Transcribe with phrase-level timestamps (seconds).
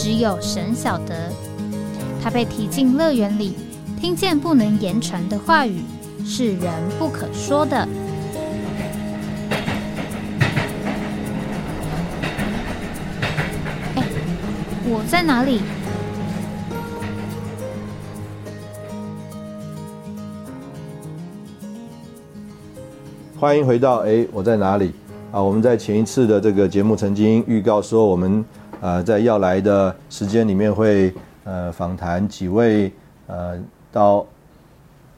[0.00, 1.28] 只有神晓得，
[2.22, 3.56] 他被踢进乐园里，
[4.00, 5.82] 听见不能言传的话语，
[6.24, 7.76] 是人不可说的。
[13.96, 14.04] 哎，
[14.84, 15.62] 我在哪里？
[23.36, 24.92] 欢迎回到哎，我在哪里？
[25.32, 28.44] 啊，我们在前一次的这个节目曾经预告说我们。
[28.80, 31.12] 呃，在要来的时间里面会
[31.44, 32.92] 呃访谈几位
[33.26, 33.58] 呃
[33.90, 34.24] 到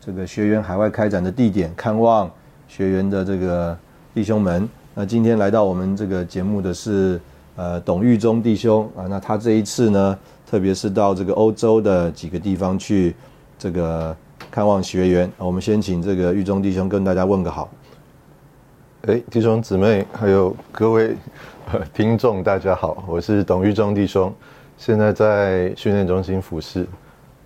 [0.01, 2.31] 这个学员海外开展的地点看望
[2.69, 3.77] 学员的这个
[4.15, 4.69] 弟兄们。
[4.95, 7.21] 那今天来到我们这个节目的是
[7.57, 10.19] 呃董玉忠弟兄啊，那他这一次呢，
[10.51, 13.15] 特别是到这个欧洲的几个地方去
[13.59, 14.17] 这个
[14.51, 15.31] 看望学员。
[15.37, 17.69] 我们先请这个玉忠弟兄跟大家问个好。
[19.07, 21.17] 哎，弟兄姊妹还有各位。
[21.95, 24.31] 听众大家好，我是董玉忠弟兄，
[24.77, 26.87] 现在在训练中心服侍。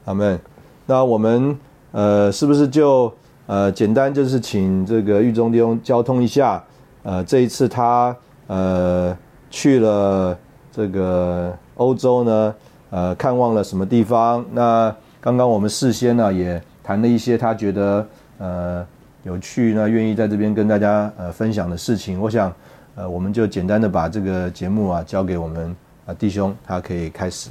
[0.06, 0.36] 阿门。
[0.84, 1.56] 那我们
[1.92, 3.12] 呃，是不是就
[3.46, 6.60] 呃，简单就是请这个玉忠弟兄交通一下？
[7.04, 8.16] 呃，这一次他
[8.48, 9.16] 呃
[9.48, 10.36] 去了
[10.72, 12.54] 这个欧洲呢，
[12.90, 14.44] 呃，看望了什么地方？
[14.50, 18.06] 那刚刚我们事先呢也谈了一些他觉得
[18.38, 18.86] 呃
[19.24, 22.20] 有趣，那愿意在这边跟大家呃分享的事情。
[22.20, 22.50] 我想。
[22.96, 25.74] 呃，我们就简单的把这个节目啊交给我们
[26.06, 27.50] 啊弟兄，他可以开始。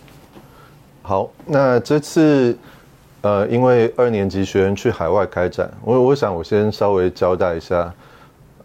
[1.02, 2.58] 好，那这次
[3.20, 7.94] 呃，因为二年级学员去海外开展，我我想我先稍微交代一下。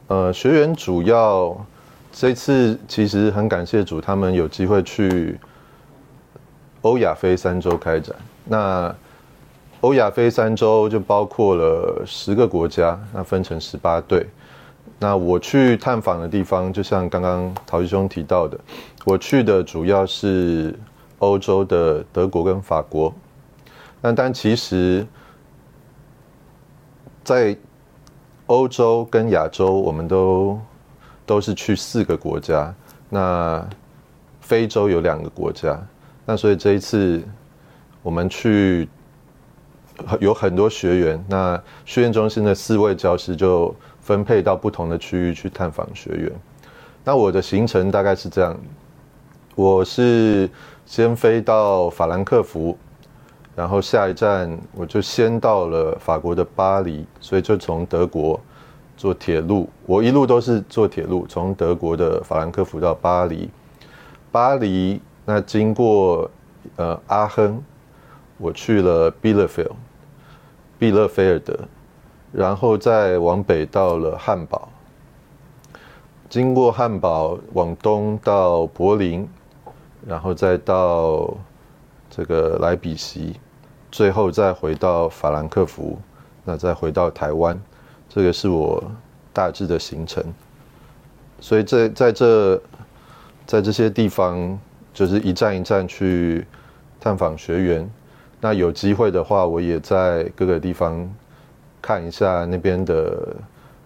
[0.07, 1.67] 呃，学员主要
[2.13, 5.37] 这次其实很感谢主，他们有机会去
[6.83, 8.15] 欧亚非三洲开展。
[8.45, 8.95] 那
[9.81, 14.27] 欧亚非三洲就包括了十个国家，那分成十八队。
[14.99, 18.59] 那我去探访的地方，就像刚刚陶弟兄提到的，
[19.05, 20.75] 我去的主要是
[21.19, 23.15] 欧洲的德国跟法国。
[24.01, 25.07] 那但其实，
[27.23, 27.57] 在
[28.47, 30.61] 欧洲跟亚洲，我们都
[31.25, 32.75] 都是去四个国家。
[33.09, 33.65] 那
[34.41, 35.81] 非洲有两个国家。
[36.27, 37.23] 那所以这一次
[38.03, 38.89] 我们去
[40.21, 41.25] 有很多学员。
[41.29, 43.75] 那训练中心的四位教师就。
[44.01, 46.33] 分配到不同的区域去探访学员。
[47.05, 48.59] 那我的行程大概是这样：
[49.55, 50.49] 我是
[50.87, 52.75] 先飞到法兰克福，
[53.55, 58.41] 然后下一站我就先到了法国的巴黎，所以就从德国
[58.97, 59.69] 坐铁路。
[59.85, 63.51] 我一路都是坐铁路，从德国的法兰克福到巴黎。
[64.33, 66.31] 巴黎那经过
[66.77, 67.63] 呃阿亨，
[68.39, 69.77] 我去了 b i l l e f i e l d，
[70.79, 71.59] 毕勒菲尔德。
[72.31, 74.69] 然后再往北到了汉堡，
[76.29, 79.27] 经过汉堡往东到柏林，
[80.07, 81.35] 然后再到
[82.11, 83.41] 这个莱比锡，
[83.91, 85.99] 最后再回到法兰克福，
[86.45, 87.59] 那再回到台湾，
[88.11, 88.85] 这个是我
[89.33, 90.23] 大致的行程。
[91.41, 92.63] 所以在在这
[93.47, 94.59] 在这些地方，
[94.93, 96.47] 就是一站一站去
[97.01, 97.91] 探访学员。
[98.41, 101.09] 那有机会的话，我也在各个地方。
[101.81, 103.35] 看一下那边的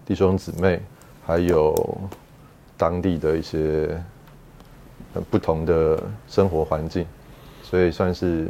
[0.03, 0.81] 弟兄姊妹，
[1.23, 1.97] 还有
[2.75, 3.87] 当地的一些
[5.29, 7.05] 不同的生活环境，
[7.61, 8.47] 所以算是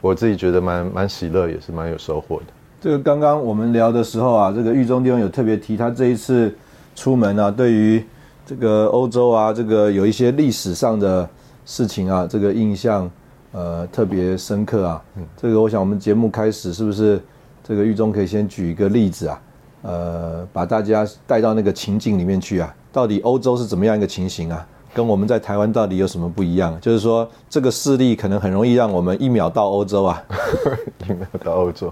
[0.00, 2.46] 我自己觉得蛮蛮喜乐，也是蛮有收获的。
[2.80, 6.54] 这个刚刚我们聊的时候啊，这个狱中弟兄有特别提，他这一次
[6.96, 8.04] 出门啊，对于
[8.44, 11.26] 这个欧洲啊，这个有一些历史上的
[11.64, 13.08] 事情啊，这个印象
[13.54, 15.02] 呃特别深刻啊。
[15.36, 17.18] 这个我想我们节目开始是不是？
[17.66, 19.42] 这个狱中可以先举一个例子啊，
[19.80, 24.66] 呃，把大家带到那个情境里面去啊，到底欧洲是怎么样一个情形啊？
[24.92, 26.78] 跟我们在台湾到底有什么不一样？
[26.78, 30.22] 就是说，这个势力可能很容易让我们一秒到欧洲啊，
[31.08, 31.90] 一秒到欧洲。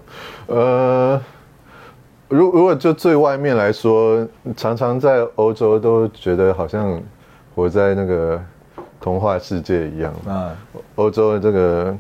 [0.49, 1.19] 呃，
[2.29, 7.01] 如如果就最外面来说，常常在欧洲都觉得好像
[7.55, 8.39] 活在那个
[9.03, 10.57] 童话世界一样啊，
[10.95, 11.95] 欧洲的这个。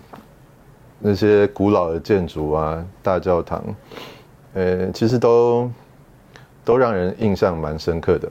[1.05, 3.61] 那些古老的建筑啊，大教堂，
[4.55, 5.69] 呃，其实都
[6.65, 8.31] 都让人印象蛮深刻的。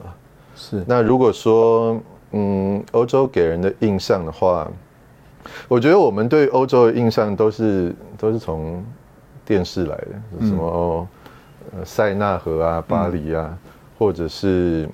[0.56, 0.82] 是。
[0.86, 4.66] 那如果说，嗯，欧洲给人的印象的话，
[5.68, 8.82] 我觉得我们对欧洲的印象都是都是从
[9.44, 11.06] 电视来的，什么
[11.76, 13.54] 呃塞纳河啊、巴黎啊，
[13.98, 14.88] 或者是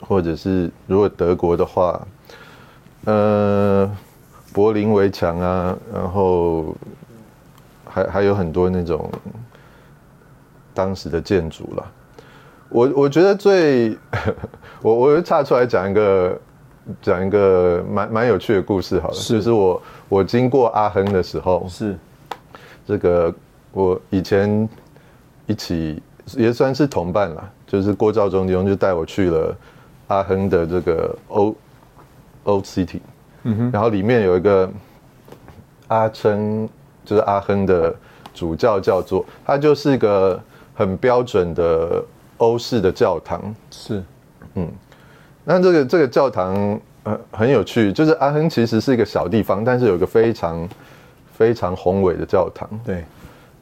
[0.00, 2.00] 或者是如果德国的话，
[3.06, 3.90] 呃，
[4.52, 6.76] 柏林围墙啊，然后
[7.84, 9.10] 还还有很多那种
[10.72, 11.92] 当时的建筑了。
[12.68, 13.96] 我我觉得最
[14.82, 16.38] 我我岔出来讲一个。
[17.02, 21.98] 讲一个蛮蛮有趣的故事好了，就是我我经过阿亨的时候，是
[22.86, 23.34] 这个
[23.72, 24.68] 我以前
[25.46, 26.00] 一起
[26.36, 29.56] 也算是同伴了，就是郭兆忠弟兄就带我去了
[30.06, 31.52] 阿亨的这个 O
[32.46, 33.00] O City，
[33.44, 34.68] 嗯哼，然后里面有一个
[35.88, 36.68] 阿琛，
[37.04, 37.94] 就是阿亨的
[38.32, 40.40] 主教叫做，他就是一个
[40.74, 42.02] 很标准的
[42.38, 44.02] 欧式的教堂，是，
[44.54, 44.68] 嗯。
[45.44, 50.68] 那这个这个教堂呃很有趣，就是阿亨其实是一个小地方，但是有一个非常
[51.32, 52.68] 非常宏伟的教堂。
[52.84, 53.04] 对，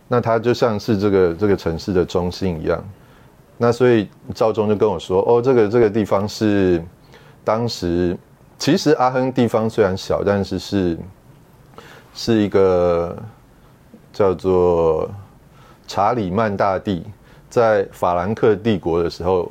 [0.09, 2.83] 那它就像是这个这个城市的中心一样。
[3.59, 6.83] 那所以赵忠就跟我说：“哦，这个这个地方是
[7.45, 8.17] 当时
[8.59, 10.99] 其实阿亨地方虽然小，但是是
[12.15, 13.17] 是一个
[14.13, 15.11] 叫做
[15.87, 17.05] 查理曼大帝
[17.49, 19.51] 在法兰克帝国的时候。”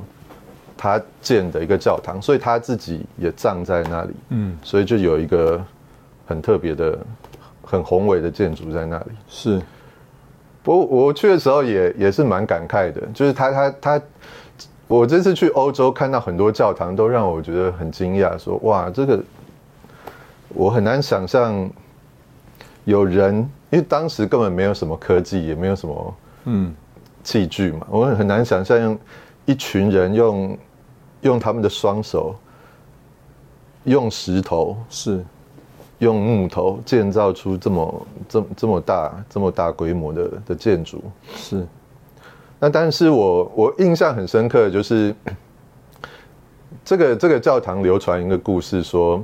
[0.75, 4.13] 他建的一个教堂，所以他自己也葬在那里。
[4.31, 5.63] 嗯，所以就有一个
[6.25, 6.99] 很特别的、
[7.63, 9.11] 很宏伟的建筑在那里。
[9.29, 9.61] 是，
[10.61, 14.01] 不过我去的时候也也是蛮感慨的，就是他他他，
[14.99, 19.23] 我这次去欧洲看到很多教堂，都让我觉得很惊讶，说哇，这个
[20.49, 21.69] 我很难想象
[22.85, 23.35] 有人，
[23.69, 26.73] 因为当时根本没有什么科技，也没有什么嗯
[27.23, 28.99] 器具嘛，我很难想象用
[29.45, 30.57] 一群人用。
[31.23, 32.35] 用他们的双手，
[33.85, 35.23] 用石头是，
[35.99, 41.01] 用木头建造出这么这这么大这么大规模的的建筑
[41.33, 41.65] 是。
[42.63, 45.13] 那但是我我印象很深刻的就是，
[46.85, 49.21] 这个这个教堂流传一个故事说，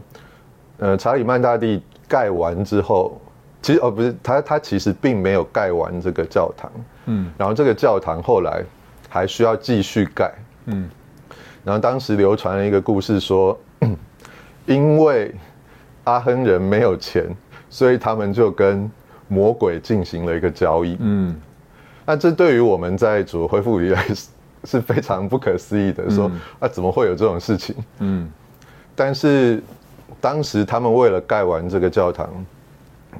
[0.77, 3.17] 呃，查理曼大帝盖完之后，
[3.61, 6.69] 其实哦不是他他其实并没有盖完这个教堂，
[7.05, 8.61] 嗯，然后这个教堂后来
[9.07, 10.33] 还需要继续盖，
[10.65, 10.89] 嗯。
[11.63, 13.57] 然后当时流传了一个故事，说，
[14.65, 15.33] 因为
[16.03, 17.25] 阿亨人没有钱，
[17.69, 18.91] 所以他们就跟
[19.29, 20.97] 魔鬼进行了一个交易。
[20.99, 21.39] 嗯，
[22.09, 24.03] 那这对于我们在主恢复里来
[24.63, 26.09] 是非常不可思议的。
[26.09, 27.75] 说啊，怎么会有这种事情？
[27.99, 28.27] 嗯，
[28.95, 29.61] 但是
[30.19, 32.27] 当时他们为了盖完这个教堂，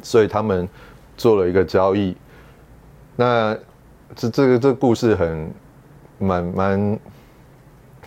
[0.01, 0.67] 所以他们
[1.15, 2.17] 做了一个交易。
[3.15, 3.55] 那
[4.15, 5.53] 这这个这个故事很
[6.17, 6.99] 蛮蛮。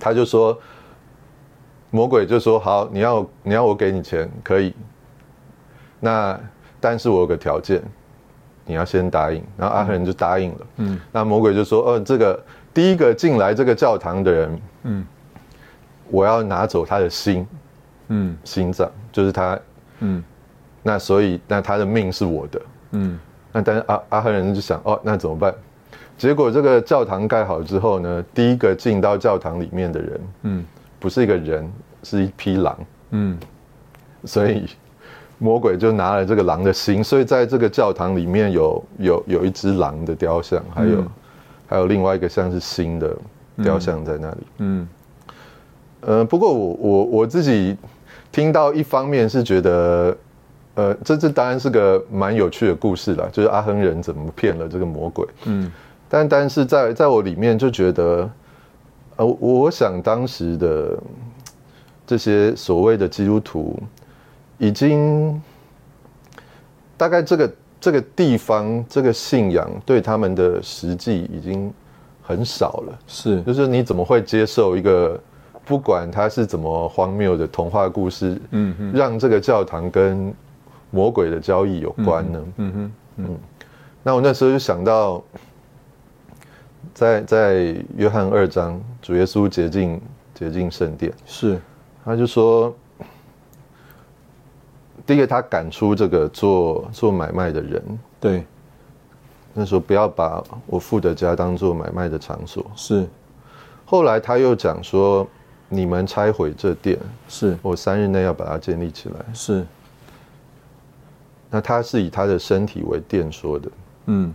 [0.01, 0.59] 他就说，
[1.91, 4.75] 魔鬼就说好，你要你要我给你钱可以，
[6.01, 6.37] 那
[6.81, 7.81] 但是我有个条件，
[8.65, 9.43] 你要先答应。
[9.57, 10.67] 然后阿赫人就答应了。
[10.77, 12.43] 嗯，那魔鬼就说，哦，这个
[12.73, 15.07] 第一个进来这个教堂的人，嗯，
[16.09, 17.47] 我要拿走他的心，
[18.09, 19.59] 嗯，心脏就是他，
[20.01, 20.23] 嗯，
[20.83, 22.63] 那所以那他的命是我的，
[22.93, 23.19] 嗯，
[23.53, 25.55] 那但是阿阿亨人就想，哦，那怎么办？
[26.17, 30.65] 结果这个教堂盖好之后呢，第一个进到教堂里面的人，嗯，
[31.01, 31.71] 不是一个人，
[32.03, 32.79] 是一匹狼，
[33.11, 33.39] 嗯，
[34.25, 34.67] 所以
[35.43, 41.05] 魔鬼就拿了这个狼的心，所以在这个教堂里面有有有一只狼的雕像，还有
[41.67, 43.17] 还有另外一个像是心的
[43.63, 44.89] 雕像在那里，嗯，
[46.03, 47.77] 呃，不过我我我自己
[48.31, 50.17] 听到一方面是觉得，
[50.75, 55.71] 呃，这这当然是个蛮有趣的故事啦，就是阿亨人怎么骗了这个魔鬼，嗯。
[56.09, 58.31] 但但是在在我里面就觉得，
[59.17, 60.99] 呃，我想当时的
[62.07, 63.79] 这些所谓的基督徒，
[64.63, 65.43] 已经
[66.97, 71.73] 大概这个这个地方这个信仰对他们的实际已经
[72.23, 72.99] 很少了。
[73.09, 75.21] 是，就是你怎么会接受一个
[75.65, 80.33] 不管他是怎么荒谬的童话故事，嗯哼，让这个教堂跟
[80.93, 82.45] 魔鬼的交易有关呢？
[82.59, 83.39] 嗯哼，嗯，
[84.05, 85.23] 那我那时候就想到。
[86.95, 90.01] 在在约翰二章，主耶稣洁净
[90.35, 91.59] 洁净圣殿，是，
[92.05, 92.75] 他就说，
[95.07, 98.45] 第一个他赶出这个做做买卖的人，对，
[99.53, 103.07] 那时候不要把我父的家当做买卖的场所，是，
[103.85, 105.27] 后来他又讲说，
[105.69, 107.59] 你们拆毁这店，是。
[107.63, 109.67] 我三日内要把它建立起来，是，
[111.51, 113.71] 那他是以他的身体为殿说的，
[114.07, 114.33] 嗯。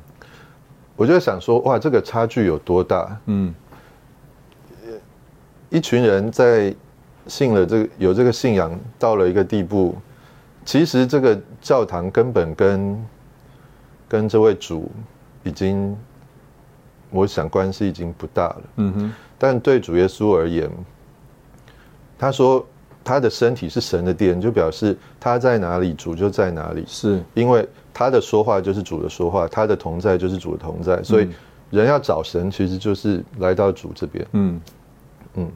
[0.96, 3.16] 我就想说，哇，这个差距有多大？
[3.28, 3.54] 嗯，
[5.70, 6.74] 一群人在
[7.28, 9.96] 信了这个有这个信仰到了一个地步，
[10.68, 13.06] 其实这个教堂根本跟
[14.06, 14.92] 跟这位主
[15.46, 15.98] 已经，
[17.10, 18.62] 我想关系已经不大了。
[18.76, 20.70] 嗯哼，但对主耶稣而言，
[22.20, 22.68] 他说
[23.02, 26.84] 他的身体是神的殿，就表示他在哪里，主就在哪里。
[26.86, 31.30] 是，因为他的说话就是主的说话，他的同在就是主的同在，所以
[31.70, 34.28] 人要找神，其实就是来到主这边。
[34.34, 34.62] 嗯
[35.36, 35.50] 嗯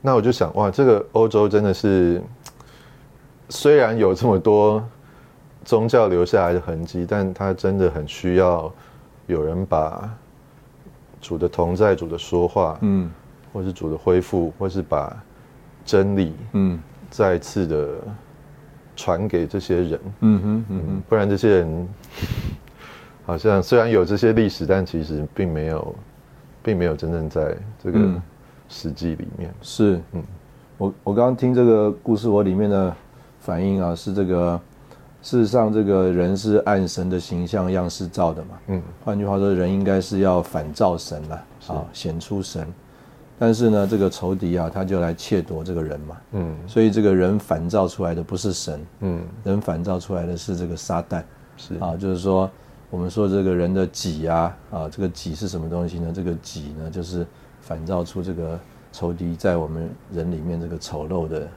[0.00, 2.22] 那我就想，哇，这个欧洲真的是，
[3.50, 4.82] 虽然有这么多
[5.64, 8.72] 宗教留下来的痕迹，但它真的很需要
[9.26, 10.08] 有人把
[11.20, 13.10] 主的同在、主的说话，嗯。
[13.52, 15.14] 或是主的恢复，或是把
[15.84, 16.78] 真理嗯。
[17.10, 17.98] 再次的
[18.94, 20.00] 传给这些人。
[20.20, 21.88] 嗯哼嗯哼，不然这些人
[23.26, 25.94] 好像虽然有这些历史，但其实并没有，
[26.62, 28.22] 并没有真正在这个嗯。
[28.68, 29.52] 史记里面。
[29.60, 30.22] 是，嗯，
[30.78, 32.96] 我我刚刚听这个故事，我里面的
[33.40, 34.60] 反映啊，是这个，
[35.22, 42.66] 事实上这个人是按神的形象样式造的嘛，嗯，换句话说，人应该是要反照神了，啊，显出神。
[43.38, 46.54] 但是呢，这个仇敌啊，他就来窃夺这个人嘛，嗯。
[46.66, 51.22] 所以这个人反照出来的不是神，嗯，人反照出来的是这个撒旦，
[51.56, 51.74] 是。
[51.76, 52.50] 啊，就是说
[52.90, 56.12] 我们说这个人的己啊，啊，这个己是什么东西呢？
[56.14, 57.26] 这个己呢，就是
[57.62, 58.60] 反照出这个
[58.92, 61.48] 仇敌在我们人里面这个丑陋的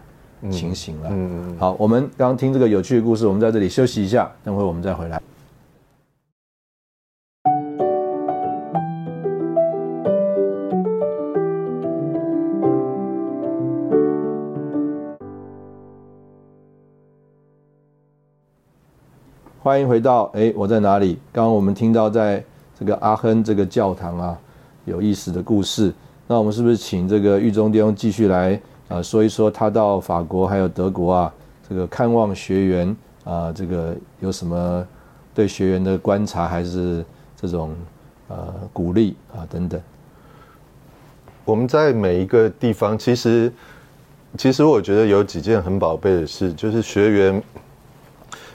[0.52, 1.10] 情形了。
[1.12, 5.22] 嗯好，我们刚刚听这个有趣的故事，我们在这里休息一下，等会我们再回来。
[19.62, 21.18] 欢迎回到哎，我在哪里？
[21.32, 22.44] 刚刚我们听到在
[22.78, 24.38] 这个阿亨这个教堂啊，
[24.84, 25.94] 有意思的故事。
[26.28, 28.60] 那我们是不是请这个狱中弟兄继续来
[28.94, 31.34] 啊说一说他到法国还有德国啊，
[31.68, 34.86] 这个看望学员啊、这个有什么
[35.34, 37.04] 对学员的观察，还是
[37.36, 37.74] 这种
[38.28, 39.82] 呃鼓励啊等等？
[41.46, 43.52] 我们在每一个地方，其实
[44.38, 47.44] 其实我觉得有几件很宝贝的事，就是学员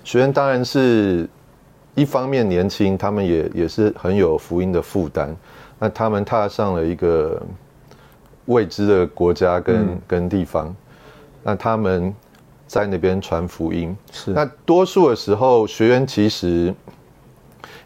[0.04, 1.28] 学员当然是
[1.94, 5.34] 一方面年轻，他们也也是很有福音的负担。
[5.78, 7.42] 那他们踏上了一个
[8.48, 10.74] 未知的国家跟、跟地方，
[11.42, 12.14] 那他们
[12.66, 13.96] 在那边传福音。
[14.12, 14.32] 是。
[14.32, 16.74] 那多数的时候，学员其实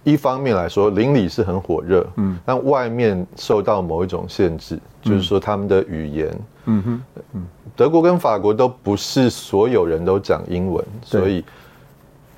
[0.03, 6.83] 一方面来说，邻里是很火热，嗯，但外面受到某一种限制，就是说他们的语言，嗯
[7.33, 7.43] 哼，
[7.77, 11.45] 德国跟法国都不是所有人都讲英文，所以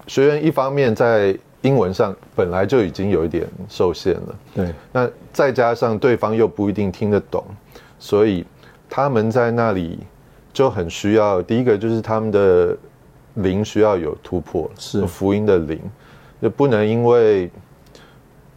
[0.06, 7.42] 学员一方面在英文上本来就已经有一点受限了，对，那再加上对方又不一定听得懂，
[8.04, 8.44] 所以
[8.86, 9.98] 他们在那里
[10.52, 12.76] 就很需要，第一个就是他们的
[13.36, 15.80] 灵需要有突破，是福音的灵，
[16.42, 17.50] 就不能因为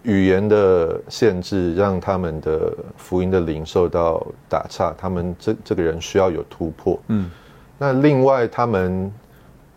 [0.04, 7.00] 语言的限制让他们的福音的灵受到打岔，他们这这个人需要有突破。
[7.08, 7.32] 嗯，
[7.78, 9.10] 那另外他们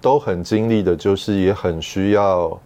[0.01, 2.61] 都很经历的，就是也很需要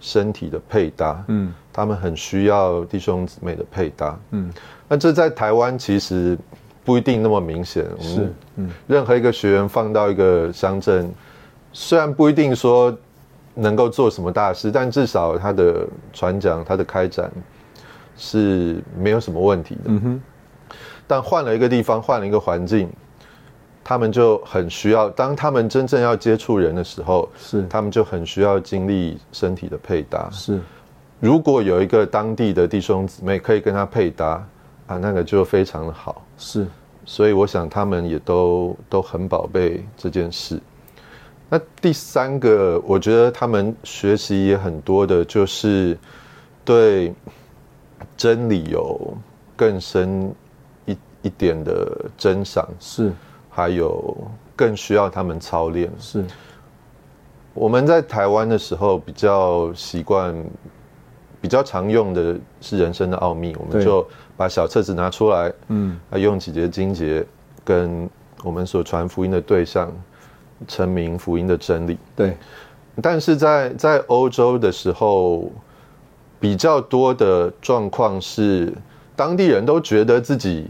[0.00, 1.24] 身体的配搭。
[1.28, 4.18] 嗯他们很需要弟兄姊妹的配搭。
[4.32, 4.52] 嗯，
[4.88, 6.36] 那这在台湾其实
[6.84, 7.84] 不一定那么明显。
[8.00, 11.12] 是嗯任何一个学员放到一个乡镇，
[11.72, 12.96] 虽然不一定说
[13.54, 17.30] 能够做什么大事，但至少他的传讲、他的开展
[18.16, 19.82] 是没有什么问题的。
[19.86, 20.22] 嗯哼，
[21.06, 22.88] 但换了一个地方，换了一个环境，
[23.84, 25.10] 他们就很需要。
[25.10, 30.28] 当他们真正要接触人的时候，是他们就很需要经历身体的配搭。
[30.32, 30.60] 是
[31.20, 34.44] 如果有一个当地的弟兄姊妹可以跟他配搭
[34.88, 36.20] 啊，那个就非常的好。
[36.36, 36.66] 是
[37.04, 40.60] 所以我想他们也都都很宝贝这件事。
[41.48, 45.96] 那第三个，我觉得他们学习也很多的，就是
[46.64, 47.14] 对
[48.16, 49.16] 真理有
[49.56, 50.30] 更深
[50.84, 53.10] 一一点的珍赏，是
[53.48, 54.14] 还有
[54.54, 55.90] 更需要他们操练。
[55.98, 56.22] 是
[57.54, 60.36] 我们在台湾的时候比较习惯，
[61.40, 64.06] 比较常用的是人生的奥秘，我们就
[64.38, 67.26] 把小册子拿出来，嗯啊，用几节经节
[67.64, 68.08] 跟
[68.44, 69.92] 我们所传福音的对象
[70.68, 71.98] 陈明福音的真理。
[72.14, 72.36] 对
[73.02, 75.50] 但是在在欧洲的时候，
[76.38, 78.72] 比较多的状况是，
[79.16, 80.68] 当地人都觉得自己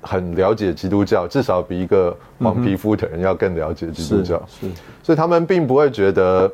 [0.00, 4.42] 很了解基督教，至少比一个黄皮肤的人要更了解基督是教。
[4.48, 4.68] 是
[5.04, 6.52] 所以他们并不会觉得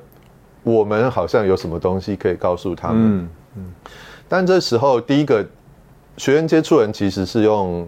[0.63, 3.29] 我们好像有什么东西可以告诉他们。
[3.57, 3.73] 嗯
[4.29, 5.47] 但这时候，第一个
[6.17, 7.87] 学员接触人其实是用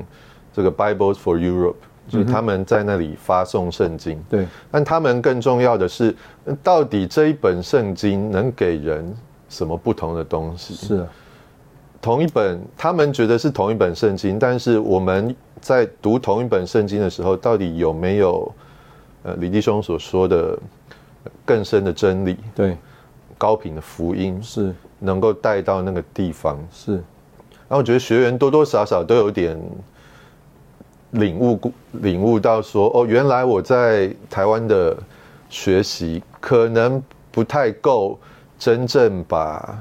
[0.52, 1.74] 这个 Bibles for Europe，
[2.08, 4.22] 就是他们在那里发送圣经。
[4.28, 6.14] 对，但他们更重要的是，
[6.62, 9.14] 到底这一本圣经能给人
[9.48, 10.74] 什么不同的东西？
[10.74, 11.08] 是啊，
[12.00, 18.54] 同一本，他们觉得是同一本圣经，但是我们在读同一本圣经的时候，到底有没有
[19.22, 20.58] 呃李弟兄所说的
[21.44, 22.76] 更深的真理、对，
[23.38, 26.58] 高频的福音，是能够带到那个地方？
[26.70, 27.02] 是，然
[27.74, 29.60] 后我觉得学员多多少少都有点
[31.10, 34.96] 领悟，领悟到说，哦，原来我在台湾的
[35.48, 38.18] 学习可能不太够，
[38.58, 39.78] 真正把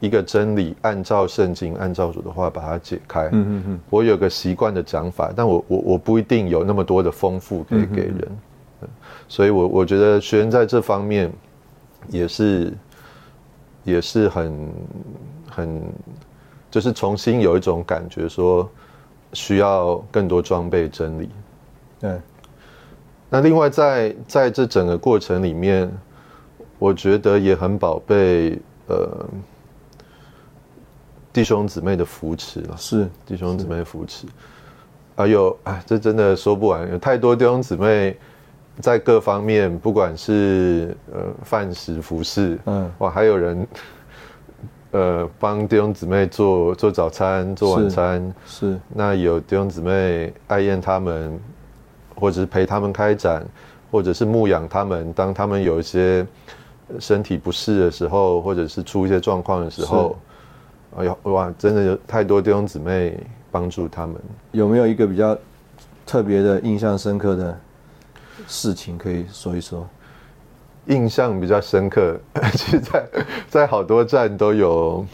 [0.00, 3.28] 一个真理按照圣经、按照主的话把它解开。
[3.32, 8.28] 嗯嗯嗯，我有个习惯的讲法，但我我我不一定有那么多的丰富可以给人，
[8.82, 8.88] 嗯
[9.26, 11.32] 所以我我觉得学员在这方面
[12.10, 12.72] 也是
[13.82, 14.72] 也是很
[15.48, 15.82] 很
[16.74, 18.68] 就是重新有一种感觉，说
[19.32, 21.30] 需要更多装备真理。
[22.00, 22.20] 对，
[23.30, 25.88] 那另外在在这整个过程里面，
[26.80, 29.24] 我觉得也很宝贝呃
[31.32, 32.76] 弟兄姊妹的扶持了。
[32.76, 34.26] 是弟兄姊妹扶持。
[35.14, 38.16] 还有，哎，这真的说不完，有太多弟兄姊妹
[38.80, 43.64] 在各方面，不管是呃饭食服饰，嗯哇，还有人
[44.94, 48.34] 呃帮弟兄姊妹做做早餐、做晚餐。
[48.46, 51.36] 是，那有弟兄姊妹爱宴他们，
[52.14, 53.44] 或者是陪他们开展，
[53.90, 56.24] 或者是牧养他们，当他们有一些
[57.00, 60.16] 身体不适的时候，或者是出一些状况的时候，
[60.96, 63.18] 哎呦哇，真的有太多弟兄姊妹
[63.50, 64.14] 帮助他们。
[64.52, 65.36] 有没有一个比较
[66.06, 67.58] 特别的、印象深刻的
[68.46, 69.84] 事情可以说一说？
[70.86, 72.16] 印象比较深刻，
[72.52, 73.06] 其实在
[73.48, 75.06] 在好多站都有，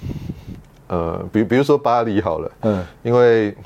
[0.89, 3.57] 呃，比比如说巴黎好了，嗯，因为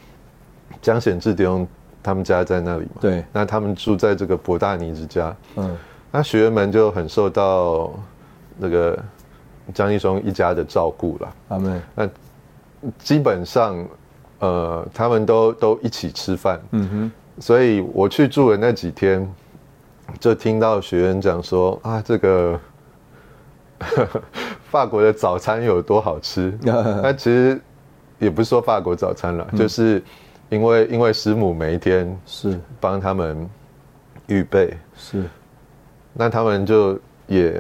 [0.83, 1.67] 江显志弟兄
[2.03, 5.77] 他们家在那里嘛，对，那他们住在这个博大尼之家，嗯，
[6.11, 7.93] 那学员们就很受到
[8.59, 8.99] 那个
[9.73, 11.35] 江一松一家的照顾了。
[11.49, 12.09] 阿妹，那
[12.99, 13.83] 基本上，
[14.41, 19.27] 呃，他们都都一起吃饭，嗯哼，所以我去住的那几天，
[20.21, 22.61] 就听到学员讲说啊，这个
[24.71, 26.57] 法国的早餐有多好吃。
[26.63, 27.61] 那其实
[28.19, 30.03] 也不是说法国早餐了，就是
[30.49, 32.59] 因为因为师母每一天是。
[32.81, 33.49] 帮他们
[34.27, 35.25] 预备，是，
[36.13, 37.55] 那他们就也，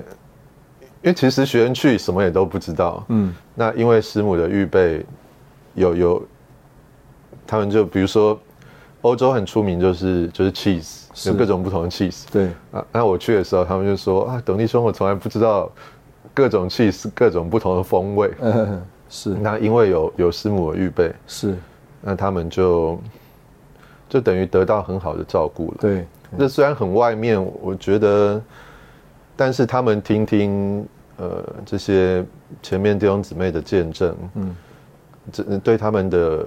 [1.00, 5.04] 因为其实学员去什么也都不知道，嗯，那因为师母的预备
[5.72, 6.22] 有有，
[7.46, 8.38] 他们就比如说
[9.00, 12.84] 欧洲很出名就是就是 cheese，是有各种不同的 cheese 对，啊。
[12.92, 15.70] 那我去的时候，他们就说啊，董弟兄，我从来不知道
[16.32, 18.32] 各种 cheese 各种不同的风味。
[18.42, 21.54] 嗯，是那因为有有师母的预备，是，
[22.00, 22.98] 那他们就
[24.08, 25.76] 就等于得到很好的照顾了。
[25.80, 26.06] 对，
[26.38, 28.42] 这虽然很外面，我觉得，
[29.36, 32.24] 但是他们听听呃这些
[32.60, 34.56] 前面弟兄姊妹的见证，嗯，
[35.30, 36.46] 这对他们的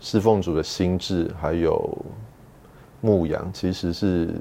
[0.00, 1.98] 侍奉主的心智还有
[3.00, 4.34] 牧羊，其实是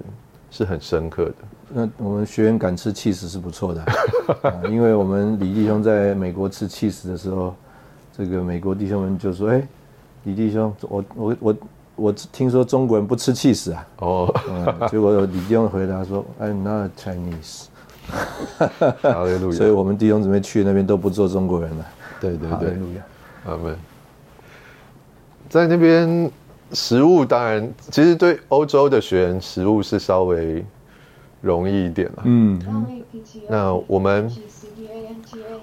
[0.51, 1.35] 是很深刻的。
[1.71, 3.81] 那我们学员敢吃 cheese 是不错的、
[4.41, 7.53] 啊，因为我们李弟兄在美国吃 cheese 的时候，
[8.17, 9.61] 这个美国弟兄们就说：“哎，
[10.23, 11.55] 李弟兄，我我我
[11.95, 13.87] 我听说中国人不吃 cheese 啊。
[13.97, 17.65] 哦，”嗯， 结果李弟兄回答说：“I'm not Chinese。
[19.03, 21.85] 哈利”路所以，我们弟兄姊妹去那边都不做中国人了。
[22.19, 23.03] 对对对，哈利路亚。
[23.45, 23.75] 他们
[25.47, 26.29] 在那边
[26.71, 30.63] 食物当然，其实对欧洲的学员食物是稍微
[31.41, 32.23] 容易一点了。
[32.25, 32.61] 嗯，
[33.47, 34.31] 那我们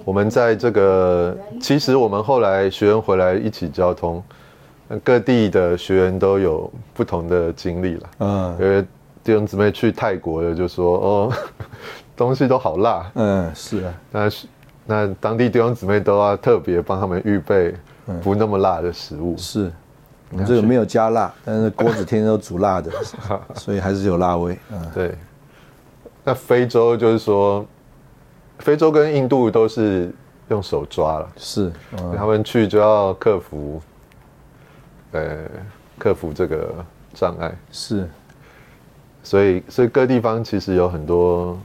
[0.05, 4.23] 我们在这个，其实我们后来学员回来一起交通，
[4.89, 8.11] 呃各地的学员都有不同的经历了。
[8.19, 8.83] 嗯，因为
[9.23, 11.33] 弟兄姊妹去泰国的就说：“哦，
[12.17, 13.11] 东西都好辣。
[13.15, 14.31] 嗯，是啊，”那
[14.87, 17.75] 那当地弟兄姊妹都要特别帮他们预备
[18.23, 19.37] 不那么辣的食物。
[19.37, 19.71] 是。
[20.31, 22.91] 我们这个没有加辣，但是锅子天天都煮辣的，
[23.55, 24.59] 所以还是有辣味。
[24.73, 25.15] 嗯，对，
[26.25, 27.65] 那非洲就是说，
[28.59, 30.13] 非洲跟印度都是
[30.49, 31.31] 用手抓了。
[31.37, 33.81] 是，嗯他们去就要克服，
[35.13, 35.39] 呃，
[35.97, 36.75] 克服这个
[37.15, 38.09] 障碍，是，
[39.23, 41.57] 所以所以各地方其实有很多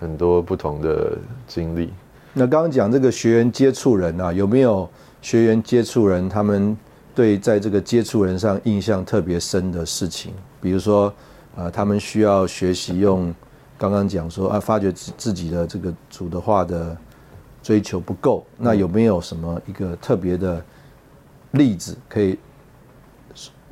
[0.00, 1.92] 很多不同的经历。
[2.32, 4.88] 那刚刚讲这个学员接触人啊，有没有
[5.22, 6.76] 学员接触人，他们
[7.16, 10.34] 对在这个接触人上印象特别深的事情？
[10.60, 11.10] 比如说，
[11.56, 13.34] 啊，他们需要学习用
[13.78, 16.94] 刚刚讲说啊，发觉自自己的这个主的话的
[17.62, 20.62] 追求不够，那有没有什么一个特别的
[21.52, 22.38] 例子可以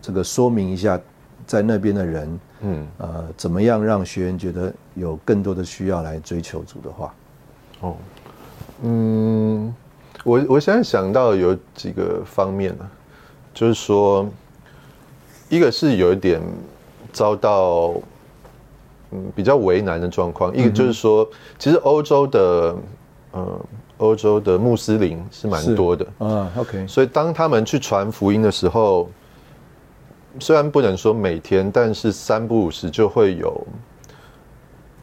[0.00, 0.98] 这个说明一下
[1.46, 7.14] 在那边的人，嗯，呃，怎么样让学员觉得有更多的需要来追求主的话？
[7.80, 7.96] 哦，
[8.82, 9.74] 嗯，
[10.24, 12.90] 我我现在想到有几个方面呢、
[13.54, 14.28] 就是说，
[15.48, 16.42] 一个是有一点
[17.12, 17.94] 遭到
[19.12, 21.26] 嗯比较为难的状况，一个就是说，
[21.58, 22.76] 其实欧洲的
[23.30, 23.60] 呃
[23.98, 29.08] 欧洲的穆斯林是蛮多的，啊，OK，所以当他们去传福音的时候，
[30.40, 33.66] 虽然不能说每天，但是三不五时就会有，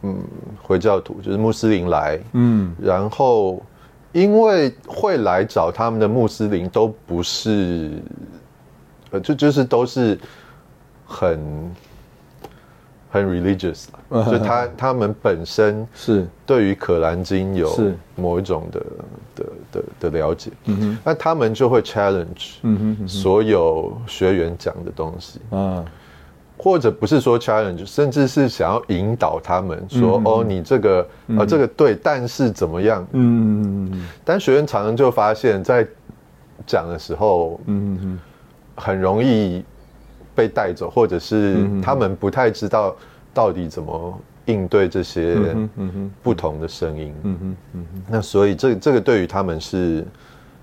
[0.02, 0.18] 嗯，
[0.62, 2.76] 回教徒就是穆斯林来，嗯。
[2.78, 3.62] 然后
[4.12, 7.92] 因为会来找他们的穆斯林都不是，
[9.12, 10.18] 呃，就就是都是
[11.06, 11.74] 很
[13.10, 17.70] 很 religious，就他他们本身是，对于可兰经有
[18.16, 18.80] 某一种的
[19.34, 20.50] 的的的了解，
[21.04, 25.38] 那他们就会 challenge 嗯哼嗯所有学员讲的东西，
[26.56, 33.06] 或者不是说 challenge，甚至是想要引导他们说，嗯哦，你这个呃这个对，但是怎么样？
[33.12, 35.86] 嗯嗯但学员常常就发现，在
[36.64, 38.18] 讲的时候，嗯嗯
[38.76, 39.64] 很容易
[40.34, 42.96] 被带走，或者是嗯他们不太知道
[43.34, 45.36] 到底怎么应对这些
[46.22, 47.14] 不同的声音。
[47.22, 50.04] 嗯哼，那所以这这个对于他们是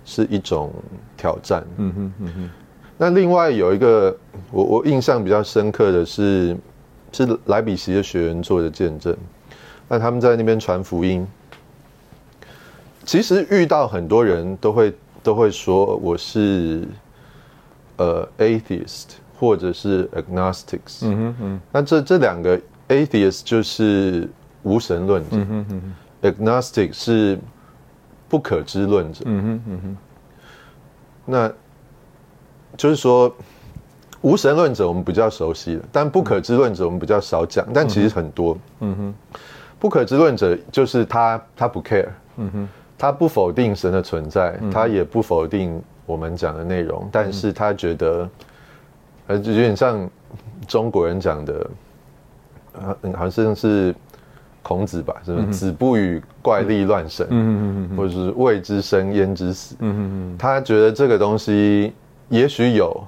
[0.03, 0.71] 是一种
[1.15, 1.63] 挑战。
[1.77, 2.49] 嗯哼，嗯哼，
[2.97, 4.15] 那另外有一个
[4.51, 6.57] 我我印象比较深刻的是，
[7.11, 9.15] 是莱比锡的学员做的见证。
[9.87, 11.25] 那他们在那边传福音，
[13.05, 14.93] 其实遇到很多人都会
[15.23, 16.87] 都会说我是
[17.99, 19.05] 呃 atheist
[19.39, 21.01] 或者是 agnostics。
[21.03, 21.61] 嗯哼，嗯。
[21.71, 24.27] 那这这两个 atheist 就是
[24.63, 25.81] 无神论者、哼，嗯哼
[26.21, 27.39] ，a g n o s t i c 是
[28.27, 29.23] 不可知论者。
[29.25, 29.97] 嗯哼，嗯哼，
[31.25, 31.51] 那
[32.77, 33.33] 就是说，
[34.21, 38.57] 无神论者我们比较熟悉了，但不可知论者我们比较少讲，但其实很多。
[38.79, 39.13] 嗯哼，
[39.79, 48.27] 不可知论者就是他，他不 care，嗯哼，他不否定神的存在，他也不否定我们讲的内容，但是他觉得，
[49.27, 50.09] 呃，就有点像
[50.67, 51.69] 中国人讲的，
[52.73, 53.93] 呃，好像是
[54.63, 55.47] 孔子吧，是不是？
[55.49, 59.75] 子不语怪力乱神，嗯嗯嗯，或者是未知生焉知死。
[59.81, 61.93] 嗯哼，他觉得这个东西
[62.29, 63.03] 也许有，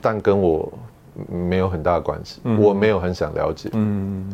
[0.00, 0.72] 但跟我
[1.28, 3.68] 没有很大的关系，我没有很想了解。
[3.72, 4.24] 嗯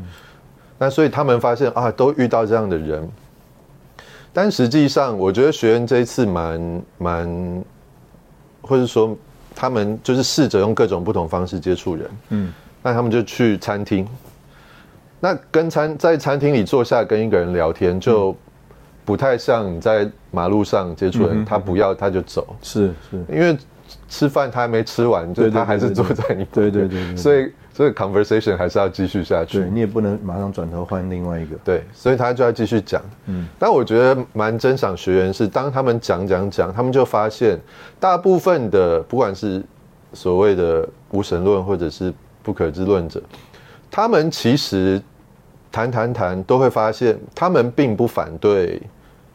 [0.76, 3.08] 那所以他们发现啊，都遇到这样的人，
[4.32, 7.64] 但实际上，我觉得学员这一次蛮蛮，
[8.66, 9.16] 或者说
[9.54, 12.10] 他们就是试着用各种不同方式接触人。
[12.30, 12.52] 嗯。
[12.82, 14.06] 那他们就去餐厅，
[15.18, 18.36] 那跟餐在餐厅里坐下跟一个人聊天，就
[19.06, 23.56] 不太像你在马路上接触人，他不要他就走，是是，因为
[24.08, 29.70] 吃饭他还没吃完，就他还是坐在你对旁边对对对对所以这个 conversation 还是要继续下去对。
[29.70, 31.56] 你也不能马上转头换另外一个。
[31.64, 33.02] 对，所以他就要继续讲。
[33.26, 37.58] 嗯，但我觉得蛮珍赏学员是，当他们讲讲讲，他们就发现，
[37.98, 39.62] 大部分的不管是
[40.12, 42.12] 所谓的无神论或者是
[42.42, 43.20] 不可知论者，
[43.90, 45.02] 他们其实
[45.72, 48.80] 谈谈谈都会发现，他们并不反对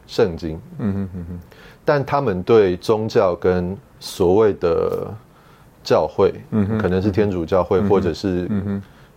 [0.06, 1.38] 圣经，嗯哼嗯哼，
[1.84, 5.06] 但他们对宗教跟所谓的
[5.84, 6.34] 教会，
[6.80, 8.50] 可能是天主教会，或者是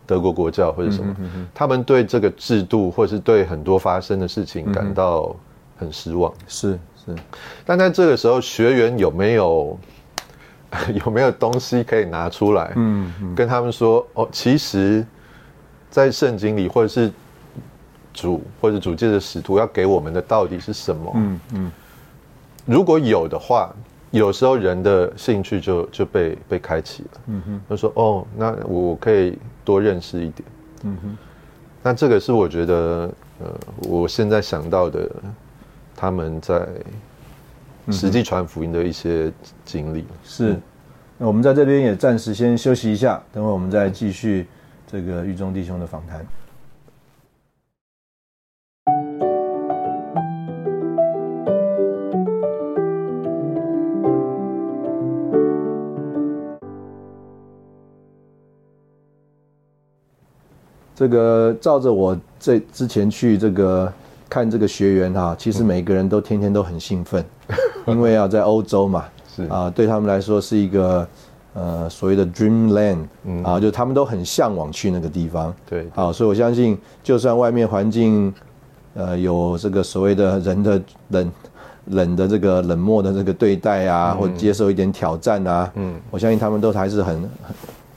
[0.06, 5.36] 德国国教或者什么，嗯他们对这个制度或是对很多发生的事情感到
[5.78, 6.32] 很失望。
[6.48, 7.16] 是是，
[7.66, 9.80] 但在这个时候，学员有没有
[11.06, 13.36] 有没有东西可以拿出来，嗯嗯。
[13.36, 15.06] 跟他们说哦，其实，
[15.90, 17.12] 在圣经里或者是
[18.14, 21.12] 主或者主界的使徒要给我们的到底是什么？
[21.16, 21.72] 嗯嗯。
[22.66, 23.74] 如果有的话，
[24.14, 27.10] 有时候人的兴趣就就被被开启了。
[27.28, 30.48] 嗯哼就说哦，那我我可以多认识一点。
[30.84, 31.18] 嗯哼，
[31.82, 35.10] 那这个是我觉得，呃，我现在想到的，
[35.96, 36.68] 他们在
[37.90, 39.34] 实际传福音的一些
[39.66, 40.06] 经历。
[40.24, 40.56] 是。
[41.18, 44.46] 那我们在这边也暂时先休息一下，等会我们再继续
[44.86, 46.24] 这个狱中弟兄的访谈。
[61.04, 63.92] 这个照着我这之前去这个
[64.30, 67.22] 看这个学员哈、其实每个人都天天都很兴奋，
[67.88, 69.04] 因为啊在欧洲嘛，
[69.36, 69.44] 是。
[69.48, 71.06] 啊对他们来说是一个
[71.56, 73.44] 呃所谓的 dreamland 嗯。
[73.44, 75.54] 啊，就他们都很向往去那个地方。
[75.70, 78.34] 对，好，所以我相信，就算外面环境
[78.94, 81.32] 呃有这个所谓的人的冷
[81.88, 85.96] 冷的这个冷漠的这个对待啊，或接受一点挑战啊，嗯。
[86.10, 87.30] 我相信他们都还是很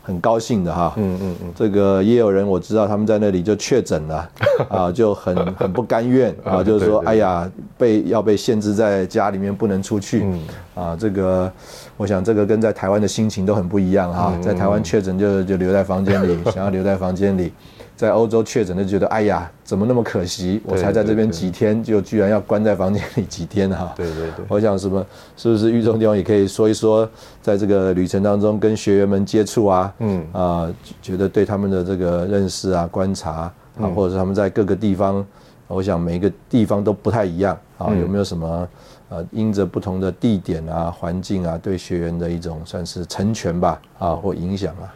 [0.06, 0.92] 很很高兴的哈。
[0.96, 4.30] 嗯嗯嗯，这个也有人我知道他们在那里就确诊了
[4.70, 10.40] 啊，就很很不甘愿啊，啊就是说，哎呀，被要被限制在家里面不能出去嗯
[10.74, 10.96] 啊。
[10.98, 11.50] 这个，
[11.96, 14.32] 我想这个跟在台湾的心情都很不一样哈。
[14.34, 17.52] 嗯在台湾确诊就就留在房间里，想要留在房间里。
[17.96, 20.62] 在欧洲确诊就觉得，哎呀，怎么那么可惜？
[20.64, 23.92] 我才在这边几天，就居然要关在房间里几天哈。
[23.96, 24.44] 对对对。
[24.48, 25.04] 我想什么，
[25.36, 27.06] 是不是玉中地方也可以说一说，
[27.42, 35.26] 在这个旅程当中跟学员们接触啊，嗯啊、觉得对他们的这个认识啊、观察啊，嗯或者是他们在各个地方，
[35.66, 38.68] 我想每一个地方都不太一样啊，嗯有没有什么
[39.08, 44.94] 呃，因着不同的地点啊、环境啊，对学员的一种算是成全吧啊，或影响啊？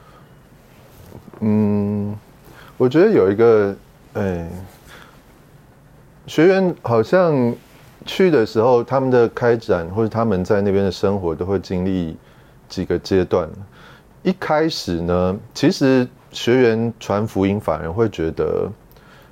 [1.40, 2.14] 嗯，
[2.76, 3.74] 我觉得有一个，
[4.14, 4.48] 哎，
[6.26, 7.54] 学员好像
[8.04, 12.16] 去的时候，他们的开展或者他们在那边的生活都会经历
[12.68, 13.48] 几个阶段。
[14.22, 18.70] 一开始呢，其实学员传福音反而会觉得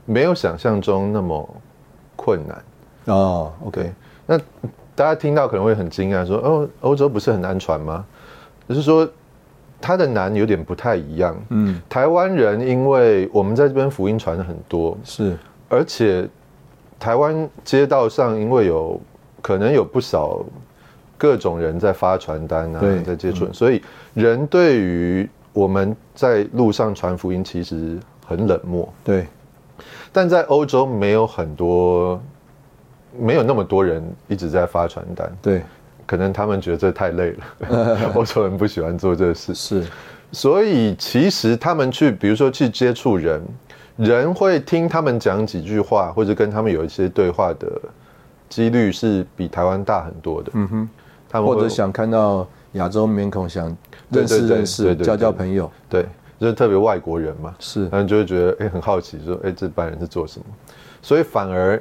[0.05, 1.57] 没有想象中那么
[2.17, 2.65] 困难。
[3.07, 3.93] 哦对，OK，，
[4.27, 4.39] 那
[4.95, 8.05] 大家听到可能会很惊讶，说：“哦，欧洲不是很难传吗？”
[8.69, 9.09] 就是说，
[9.81, 11.37] 它的难有点不太一样。
[11.51, 15.37] 嗯，台湾人因为我们在这边福音传的很多，是，
[15.69, 16.29] 而且
[16.99, 19.01] 台湾街道上因为有
[19.41, 20.45] 可能有不少
[21.17, 23.83] 各种人在发传单啊对，在接触人，所以
[24.15, 28.89] 人对于我们在路上传福音其实很冷漠。
[29.05, 29.27] 对，
[30.13, 32.21] 但在欧洲没有很多，
[33.19, 35.63] 没有那么多人一直在发传单，对，
[36.09, 39.85] 可能他们觉得这太累了，欧洲人不喜欢做这个事，是，
[40.33, 43.43] 所以其实他们去，比如说去接触人，
[43.97, 47.71] 人会听他们讲几句话，或者跟他们有一些对话的
[48.49, 50.51] 几率是比台湾大很多的。
[50.55, 50.89] 嗯哼，
[51.29, 53.77] 他们或者想看到亚洲面孔，想
[54.09, 56.07] 认识认识，交交朋友，对，
[56.41, 60.47] 就是特别外国人嘛，是，他们就会觉得哎、很好奇，说哎、这班人是做什么？
[61.03, 61.79] 所以反而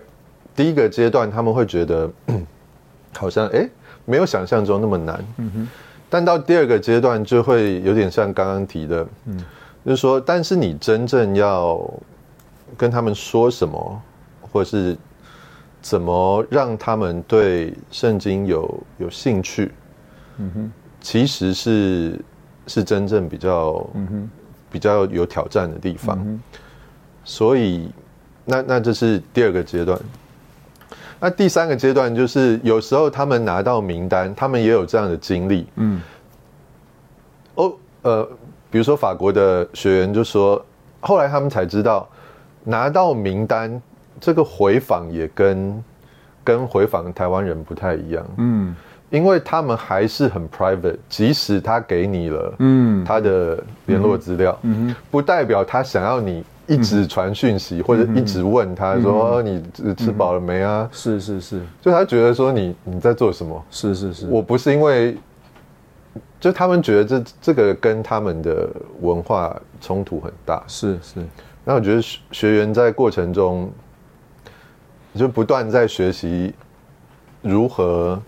[0.54, 2.10] 第一个阶段他们会觉得
[3.18, 3.68] 好像哎、
[4.08, 5.68] 没有想象中那么难，嗯哼。
[6.10, 9.38] 但到第二个阶段就会有点像刚刚提的，嗯，
[9.86, 11.80] 就是说，但是你真正要
[12.78, 14.02] 跟他们说什么，
[14.42, 14.98] 或是
[15.82, 19.72] 怎么让他们对圣经有有兴趣，
[20.38, 22.20] 嗯哼，其实是
[22.68, 24.30] 是真正比较嗯哼，
[24.72, 26.18] 比较有挑战的地方。
[26.26, 26.42] 嗯
[27.30, 27.92] 所以，
[28.46, 30.00] 那那这是第二个阶段。
[31.20, 35.66] 那第三个阶段就是有时候他们拿到名单，他们也有这样的经历。
[35.76, 36.00] 嗯，
[37.56, 38.24] 哦，呃，
[38.70, 40.64] 比如说法国的学员就说，
[41.00, 42.08] 后来他们才知道，
[42.64, 43.82] 拿到名单
[44.20, 45.84] 这个回访也跟
[46.44, 48.26] 跟回访台湾人不太一样。
[48.38, 48.76] 嗯，
[49.10, 53.04] 因为他们还是很 private，即使他给你了，嗯。
[53.04, 54.88] 他的联络资料，嗯。
[54.88, 54.96] 哼。
[55.10, 60.90] 不代表他想要你一直传讯息、或者一直问他说、哦你吃吃饱了没啊？
[60.92, 63.66] 是是是就他觉得说你你在做什么？
[63.72, 65.18] 是是是，我不是因为，
[66.40, 68.70] 就他们觉得这这个跟他们的
[69.02, 70.62] 文化冲突很大。
[70.68, 71.26] 是是，
[71.64, 73.72] 那我觉得学学员在过程中，
[75.16, 76.54] 就不断在学习
[77.42, 78.22] 如何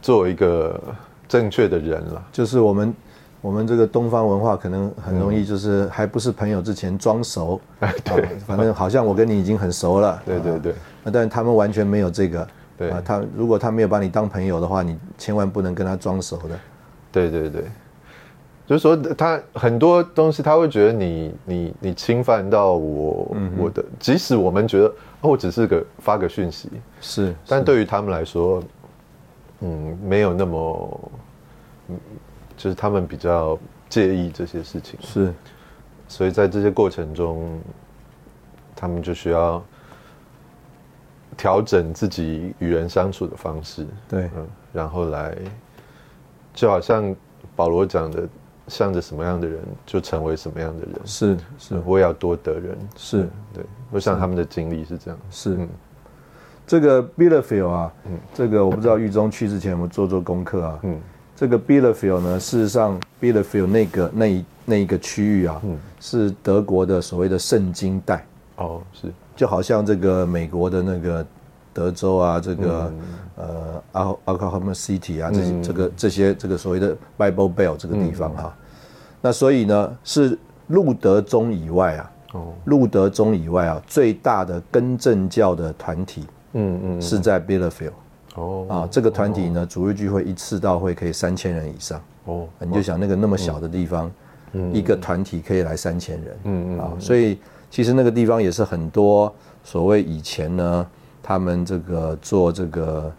[0.00, 0.80] 做一个
[1.28, 2.26] 正确的人了。
[2.32, 2.94] 就是我们
[3.40, 7.60] 我们这个东方文化可能很容易就是还不是朋友之前装熟，
[8.04, 10.74] 对，反正好像我跟你已经很熟了，啊对对对，
[11.04, 12.90] 那但是他们完全没有这个，对。
[12.90, 16.58] 啊，他如果他没有把你当朋友的话，你千万不能跟他装熟的，
[17.12, 17.62] 对对对，
[18.66, 24.86] 就是说他很多东西他会觉得你你你侵犯到我、我的，即使我们觉得
[25.20, 26.68] 哦，我只是个发个讯息，
[27.00, 28.60] 是，但对于他们来说，
[29.60, 31.10] 嗯，没有那么，
[31.88, 31.96] 嗯，
[32.58, 35.32] 就是他们比较介意这些事情，是。
[36.08, 37.58] 所以在这些过程中，
[38.74, 39.62] 他们就需要
[41.36, 44.28] 调整自己与人相处的方式，对。
[44.36, 45.36] 嗯，然后来，
[46.52, 47.14] 就好像
[47.54, 48.28] 保罗讲的，
[48.66, 51.80] 向着什么样的人，就成为什么样的人，是是。
[51.86, 53.28] 我也要多得人，是。
[53.54, 55.54] 对，我想他们的经历是这样，是。
[55.54, 55.68] 嗯，
[56.66, 61.00] 这个 Bielefeld 啊嗯，这个我不知道狱中去之前有没有做做功课啊，嗯
[61.38, 65.78] 这个 Bielefeld 呢，事实上 Bielefeld 那个那一那一个区域啊，嗯。
[66.00, 68.26] 是德国的所谓的圣经带。
[68.56, 71.24] 哦，是，就好像这个美国的那个
[71.72, 73.00] 德州啊，这个、嗯。
[73.36, 75.62] 呃奥奥克拉荷马 City 啊，这些、嗯。
[75.62, 78.52] 这个这些这个所谓的 Bible Belt 这个地方哈、
[79.20, 87.92] 那所以呢是路德宗以外啊，哦，路德宗以外啊最大的根正教的团体嗯嗯，是在 Bielefeld、
[88.38, 94.10] 哦啊，这个团体呢主日聚会一次到会可以三千人以上，哦，你就想那个那么小的地方，
[94.72, 97.38] 一个团体可以来三千人，嗯嗯啊，所以
[97.70, 100.86] 其实那个地方也是很多所谓以前呢，
[101.22, 103.12] 他们这个做这个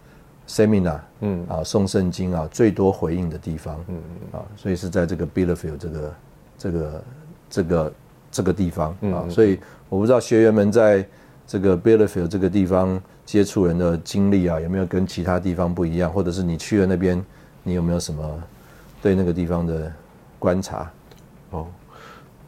[0.48, 1.46] seminar，嗯。
[1.48, 4.02] 啊，送圣经啊，最多回应的地方，嗯
[4.32, 6.14] 嗯啊，所以是在这个 Billfield 这个
[6.58, 7.04] 这个
[7.50, 7.94] 这个
[8.32, 8.90] 这个地方。
[9.14, 11.06] 啊，所以我不知道学员们在
[11.46, 17.24] 这个 Billfield 这个地方接触人的经历啊，有没有跟其他地方不一样，或者是你去了那边，
[17.62, 18.44] 你有没有什么
[19.04, 19.94] 对那个地方的
[20.40, 20.92] 观察？
[21.52, 21.68] 哦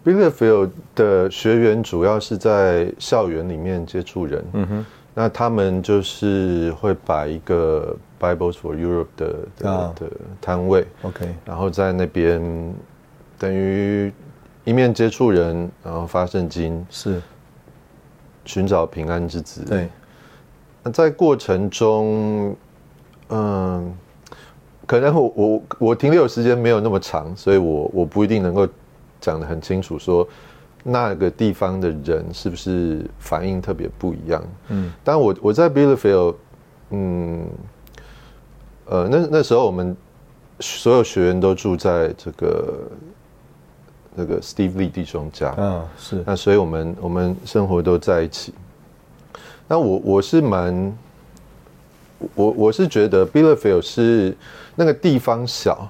[0.03, 12.41] b i l l f i e l d 的学员主要是在校园里面接触人，嗯哼，那他们就是会摆一个 Bibles for Europe 的的的摊位，OK，然后在那边
[13.37, 14.11] 等于
[14.63, 17.21] 一面接触人，然后发圣经，是。
[18.43, 19.87] 寻找平安之子，对，那
[20.89, 22.55] 在过程中，
[23.29, 23.93] 嗯，
[24.85, 28.67] 可能我我我停留时间没有那么长，所以我我不一定能够。
[29.23, 30.27] 讲的很清楚，说
[30.83, 34.43] 那个地方的人是不是反应特别不一样？
[34.69, 36.33] 嗯，但我我在 Billfield，
[36.89, 37.45] 嗯，
[38.85, 39.95] 呃，那那时候我们
[40.59, 42.79] 所有学员都住在这个
[44.15, 48.51] 那个 Steve Lee 弟兄家，嗯，是，那所以我们我们生活都在一起。
[49.71, 50.93] 那我我是蛮，
[52.35, 54.35] 我我是觉得 Billfield 是
[54.75, 55.87] 那个地方小。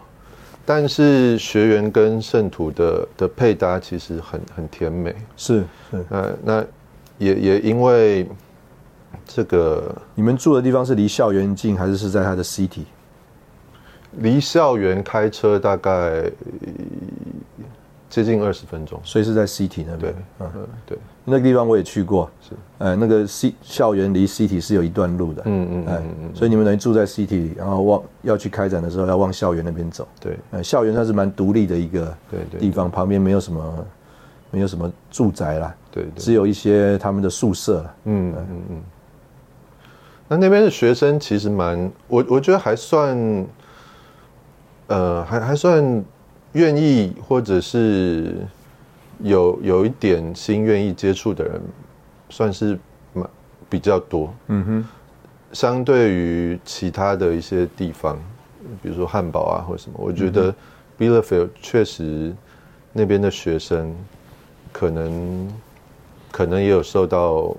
[0.64, 6.64] 但是学员跟圣徒的的配搭其实很很甜美，是是，呃，那
[7.18, 8.30] 也也因为
[9.26, 12.84] 这个，你们住的地方是离校园近，还是是在它的 city？
[14.20, 16.32] 离校园开车大概
[18.12, 20.14] 接近二十分钟，所以是在 city 那边。
[20.40, 20.52] 嗯，
[20.86, 20.98] 对。
[21.24, 33.86] 那个地方我也去过，是，呃，那个 C 校园离 City 是有一段路的，嗯嗯嗯嗯，所以你们等于住在 City，然后往要去开展的时候要往校园那边走，对，呃，校园算是蛮独立的一个对对地方，旁边没有什么
[34.50, 38.34] 没有什么住宅啦，对，只有一些他们的宿舍了，嗯。
[38.36, 38.82] 嗯嗯，
[40.28, 43.46] 那那边的学生其实蛮，我我觉得还算，
[44.88, 46.04] 呃，还还算
[46.54, 48.36] 愿意或者是。
[49.24, 51.62] 有有一点心愿意接触的人，
[52.32, 52.76] 算是
[53.14, 53.24] 蛮
[53.70, 54.34] 比较多。
[54.48, 54.86] 嗯哼，
[55.54, 58.18] 相对于其他的一些地方，
[58.82, 60.52] 比如说汉堡啊或什么，我觉得
[60.98, 62.34] Billfield 确实
[62.92, 63.96] 那边的学生
[64.74, 65.48] 可能
[66.32, 67.56] 可能也有受到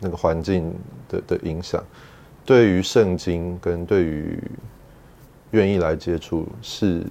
[0.00, 0.72] 那个环境
[1.10, 1.84] 的的影响，
[2.46, 4.42] 对于圣经跟对于
[5.50, 7.02] 愿意来接触是。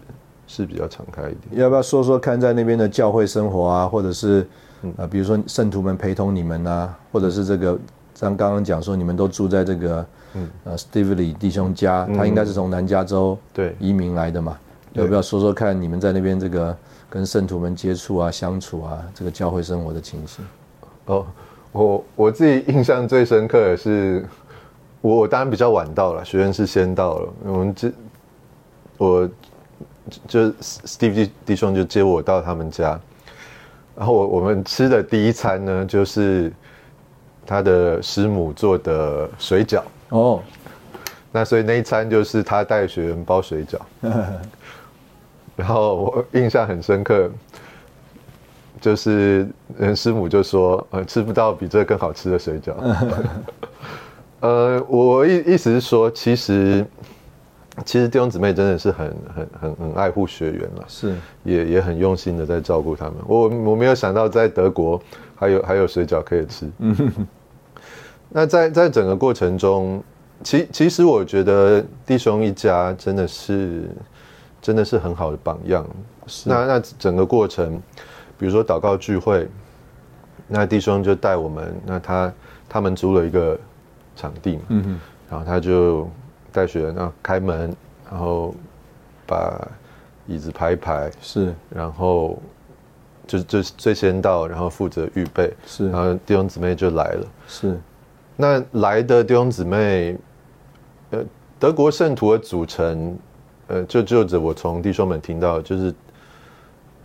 [0.52, 4.46] 是比较敞开一点，要不要说说看在那边的教会生活啊，或者是
[4.98, 7.80] 啊，比如说圣徒们陪同你们啊，或者是这个
[8.14, 10.06] 像刚刚讲说你们都住在这个
[10.66, 14.58] 呃 Steve Lee 弟兄家，他应该是从南加州对移民来的嘛？
[14.92, 16.76] 要不要说说看你们在那边这个
[17.10, 20.44] 跟圣徒们接触啊、相处啊，这个教会生活的情形？
[21.06, 21.26] 哦，
[21.72, 24.26] 我我自己印象最深刻的是，
[25.00, 27.90] 我当然比较晚到了，学院是先到了，我们这
[28.98, 29.30] 我。
[30.28, 33.00] 就 Steve 弟兄就接我到他们家，
[33.96, 36.52] 然后我我们吃的第一餐呢，就是
[37.46, 40.42] 他的师母做的水饺哦。
[41.32, 43.80] 那所以那一餐就是他带学员包水饺，
[45.56, 47.30] 然后我印象很深刻，
[48.80, 49.48] 就是
[49.96, 52.74] 师母就说呃吃不到比这更好吃的水饺。
[54.42, 56.86] 呃，我意意思是说，其实。
[57.86, 63.16] 其实弟兄姊妹真的是很很很很爱护学员了，是也也很用心的在照顾他们。
[63.28, 65.02] 我我没有想到在德国
[65.36, 66.70] 还有还有水饺可以吃。
[68.30, 70.04] 那在在整个过程中，
[70.44, 73.90] 其其实我觉得弟兄一家真的是
[74.62, 75.86] 真的是很好的榜样。
[76.46, 77.82] 那那整个过程，
[78.38, 79.48] 比如说祷告聚会，
[80.48, 82.34] 那弟兄就带我们，那他
[82.70, 83.60] 他们租了一个
[84.16, 86.10] 场地嘛，嗯然后他就。
[86.52, 87.74] 带学员啊，开门，
[88.10, 88.54] 然后
[89.26, 89.68] 把
[90.28, 92.38] 椅子排一排，是，然后
[93.26, 97.80] 就就最先到，然后负责预备，是，然后弟兄姊妹就来了，是。
[98.36, 100.18] 那来的弟兄姊妹，
[101.12, 101.24] 呃，
[101.60, 103.18] 德国圣徒的组成，
[103.68, 105.94] 呃，就就着我从弟兄们听到，就是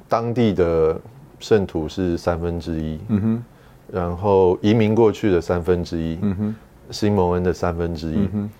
[0.08, 0.98] 当地的
[1.38, 3.44] 圣徒是三分之一，嗯哼，
[3.92, 6.54] 然后移民过去的三分之一，嗯哼，
[6.90, 8.50] 新蒙恩的三分之一，嗯哼。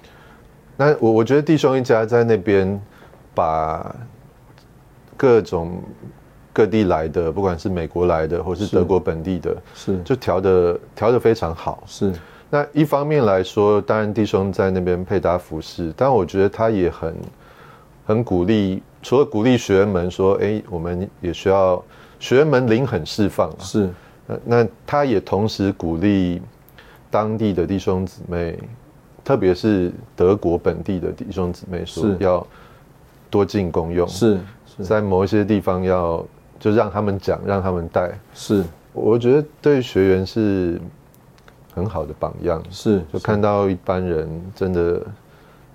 [0.77, 2.81] 那我我觉得弟兄一家在那边
[3.35, 3.95] 把
[5.17, 5.83] 各种
[6.53, 11.83] 各地来的，不管是美国来的，或是德国本地的，是就调的调的非常好。
[11.87, 12.13] 是
[12.49, 17.15] 那一方面来说，当然弟兄在那边配搭服饰，但我觉得他也很
[18.07, 21.83] 很鼓励除了鼓励学员们说，哎，我们也需要
[22.21, 23.91] 学员们灵很释放啊，是，
[24.27, 26.41] 那那他也同时鼓励
[27.11, 28.59] 当地的弟兄姊妹，
[29.27, 32.47] 特别是德国本地的弟兄姊妹说要
[33.29, 34.85] 多进公用，是是。
[34.85, 36.25] 在某一些地方要
[36.61, 38.17] 就让他们讲，让他们带。
[38.33, 38.63] 是。
[38.93, 40.81] 我觉得对学员是
[41.75, 45.05] 很好的榜样，是，就看到一般人真的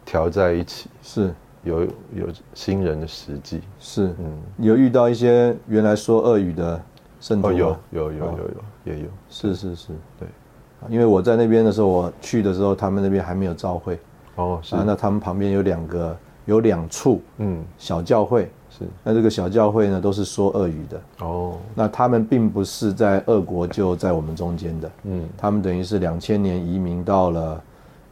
[0.05, 1.33] 调在一起，是。
[1.63, 1.83] 有
[2.15, 3.59] 有新人的实际。
[3.81, 6.81] 是，嗯，有遇到一些原来说俄语的
[7.19, 7.57] 圣徒哦，吗？
[7.57, 9.87] 有有有哦有有也有，是是是，
[10.17, 10.27] 对，
[10.89, 13.99] 因为我在那边的时候，我去的时候，他们那边还没有教会。
[14.35, 14.75] 哦是。
[14.75, 17.63] 啊，，那他们旁边有两个有两处嗯。
[17.77, 18.85] 小教会，是。
[19.03, 21.57] 那这个小教会呢都是说俄语的，哦。
[21.75, 25.27] 那他们并不是在俄国就在我们中间的，嗯。
[25.37, 27.61] 他们等于是两千年移民到了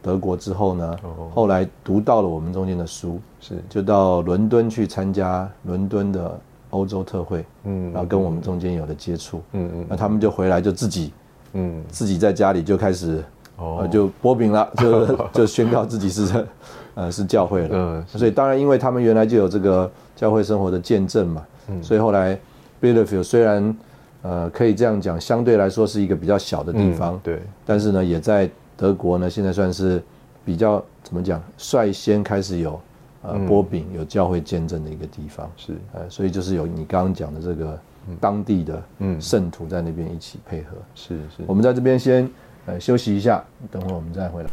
[0.02, 1.28] 德国之后呢，哦。
[1.34, 3.56] 后来读到了我们中间的书，是。
[3.68, 6.38] 就到伦敦去参加伦敦的
[6.70, 7.90] 欧洲特会，嗯。
[7.92, 9.86] 然后跟我们中间有了接触，嗯嗯。
[9.88, 11.12] 那他们就回来就自己
[11.52, 11.82] 嗯。
[11.88, 13.22] 自己在家里就开始，
[13.56, 13.78] 哦。
[13.80, 16.46] 呃，就波饼了， 就就宣告自己是，
[16.94, 17.68] 呃，是教会了。
[17.72, 21.82] 嗯所以当然，因为他们原来就有这个教会生活的见证嘛，嗯。
[21.82, 22.38] 所以后来
[22.80, 23.76] Bielefeld 虽然
[24.22, 27.42] 呃可以这样讲，相对来说是一个比较小的地方，嗯对。
[27.64, 30.02] 但是呢，也在德国呢，现在算是
[30.44, 32.80] 比较怎么讲，率先开始有
[33.22, 33.46] 呃嗯。
[33.46, 35.50] 波饼有教会见证的一个地方。
[35.56, 35.72] 是。
[35.92, 37.78] 呃，所以就是有你刚刚讲的这个
[38.16, 40.76] 当地的嗯圣徒在那边一起配合。
[40.94, 42.28] 是是我们在这边先
[42.66, 44.50] 呃休息一下，等会儿我们再回来。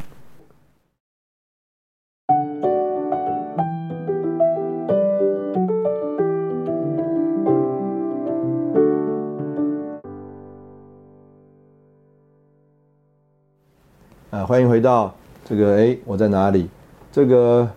[14.30, 16.70] 啊，欢迎回到这个哎，我在哪里？
[17.12, 17.68] 这个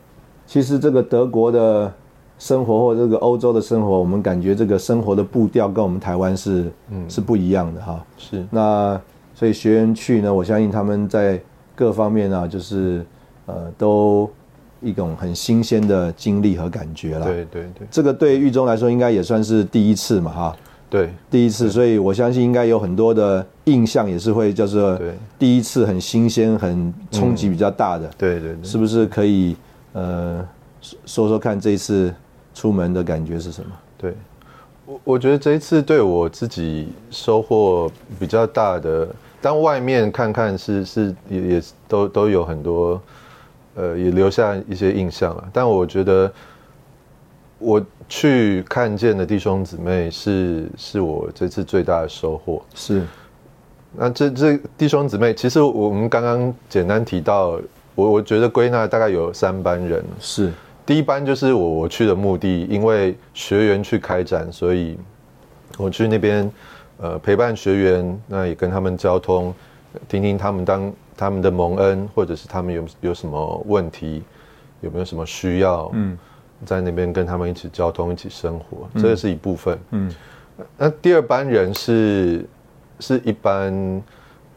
[0.47, 1.91] 其实这个德国的
[2.41, 7.09] 生活或这个欧洲的生活，我们感觉这个生活的步调跟我们台湾是嗯。
[7.09, 8.05] 是不一样的哈。
[8.17, 8.45] 是。
[8.51, 9.01] 那
[9.35, 11.39] 所以学员去呢，我相信他们在
[11.75, 13.05] 各方面啊，就是
[13.45, 14.29] 呃都
[14.81, 17.27] 一种很新鲜的经历和感觉啦。
[17.27, 17.87] 对对对。
[17.91, 20.57] 这个对狱中来说应该也算是第一次嘛哈，
[20.89, 21.11] 对。
[21.31, 25.13] 第一次，所以我相信应该有很多的印象也是会叫做对。
[25.39, 29.55] 第一次很新鲜、很冲击比较大的，对对对，是不是可以
[29.93, 30.43] 呃
[30.81, 32.13] 说说说看这一次
[32.61, 33.71] 出门的感觉是什么？
[33.97, 34.15] 对，
[34.85, 39.09] 我我觉得这一次对我自己收获比较大的，
[39.41, 43.01] 当外面看看是是也也都都有很多，
[43.77, 45.49] 呃，也留下一些印象了。
[45.55, 46.31] 但我觉得
[47.59, 52.63] 我去看见的弟兄姊妹是是我这次最大的收获。
[52.75, 53.07] 是
[53.97, 57.59] 那这这弟兄姊妹，其实我们刚刚简单提到，
[57.95, 60.05] 我我觉得归纳大概有三班人。
[60.19, 60.53] 是
[60.91, 64.99] 第一班就是我我去的目的，因为学员去开展，所以
[65.79, 66.51] 我去那边
[66.99, 69.55] 呃陪伴学员，那也跟他们交通，
[70.09, 74.25] 听听他们当他们的蒙恩，或者是他们有有什么问题，
[74.81, 76.19] 有没有什么需要，嗯，
[76.67, 79.79] 在那边跟他们一起交通，一起生活，这个是一部分。
[79.93, 80.13] 嗯，
[80.77, 82.45] 那第二班人是
[82.99, 84.03] 是一般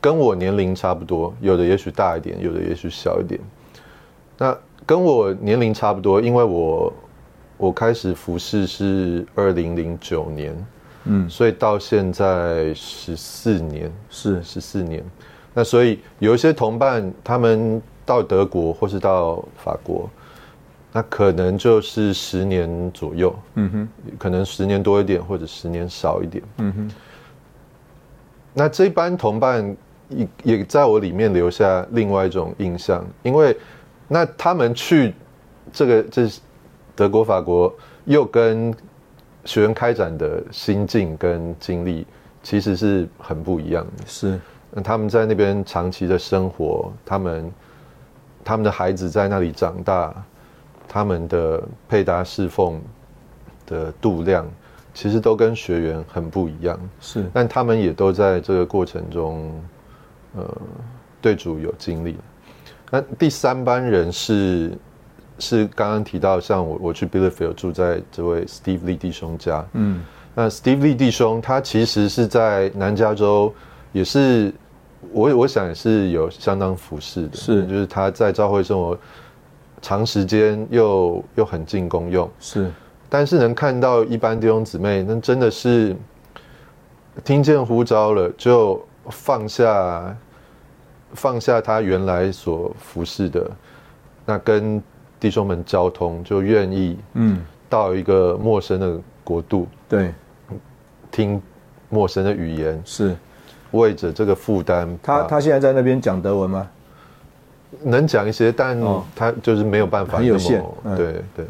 [0.02, 3.40] 跟我年龄差不多，有的也许大一点，有的也许小一点。
[4.36, 6.94] 那跟我年龄差不多，因为我
[7.58, 10.68] 我开始服侍是二零零九年，
[11.06, 15.04] 嗯所以到现在十四年，是十四年。
[15.54, 20.10] 那所以有一些同伴，他们到德国或是到法国，
[20.92, 26.44] 那可能就是十年左右，嗯哼可能十年多一点，或者十年少一点。
[26.58, 26.92] 嗯哼
[28.54, 29.76] 那这班同伴
[30.10, 33.56] 也也在我里面留下另外一种印象，因为
[34.08, 35.14] 那他们去
[35.72, 36.40] 这个这是
[36.96, 37.74] 德国、法国，
[38.06, 38.74] 又跟
[39.46, 42.06] 学员开展的心境跟经历
[42.42, 44.04] 其实是很不一样的。
[44.06, 44.40] 是
[44.72, 47.52] 那他们在那边长期的生活，他们
[48.44, 50.14] 他们的孩子在那里长大，
[50.88, 52.82] 他们的配搭侍奉
[53.66, 54.46] 的度量，
[54.94, 56.80] 其实都跟学员很不一样。
[57.00, 59.52] 是但他们也都在这个过程中，
[60.36, 60.62] 呃，
[61.22, 62.18] 对主有经历。
[62.94, 64.72] 那第三班人是
[65.40, 70.04] 是刚刚提到，像我我去 Bielefeld 住在这位 Steve Lee 弟兄家，嗯。
[70.36, 73.52] 那 Steve Lee 弟兄他其实是在南加州，
[73.94, 74.54] 也是
[75.12, 77.66] 我我想也是有相当服饰的，是。
[77.66, 78.96] 就是他在教会生活
[79.82, 82.72] 长时间又又很进功用，是。
[83.10, 85.96] 但是能看到一般弟兄姊妹，那真的是
[87.24, 88.80] 听见呼召了，就
[89.10, 90.16] 放下
[91.14, 93.50] 放下他原来所服侍的，
[94.26, 94.82] 那跟
[95.20, 97.44] 弟兄们交通，就愿意嗯。
[97.70, 100.14] 到一个陌生的国度，对，
[101.10, 101.42] 听
[101.90, 103.16] 陌生的语言，是。
[103.72, 106.70] 为着这个负担，他他现在在那边讲德文吗？
[107.82, 109.04] 能讲一些，但哦。
[109.16, 110.96] 他就是没有办法很有限嗯。
[110.96, 111.46] 对对，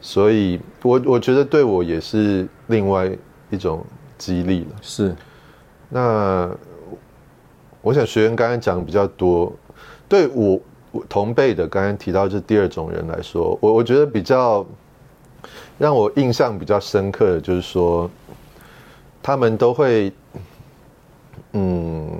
[0.00, 3.08] 所以我我觉得对我也是另外
[3.50, 3.86] 一种
[4.18, 4.70] 激励了。
[4.82, 5.14] 是。
[5.88, 6.50] 那
[7.86, 9.52] 我想学员刚才讲比较多，
[10.08, 10.60] 对我
[11.08, 14.66] 同辈的刚才提到这第二种人来说，我我觉得比较
[15.78, 18.10] 让我印象比较深刻的就是说，
[19.22, 20.12] 他们都会，
[21.52, 22.10] 嗯，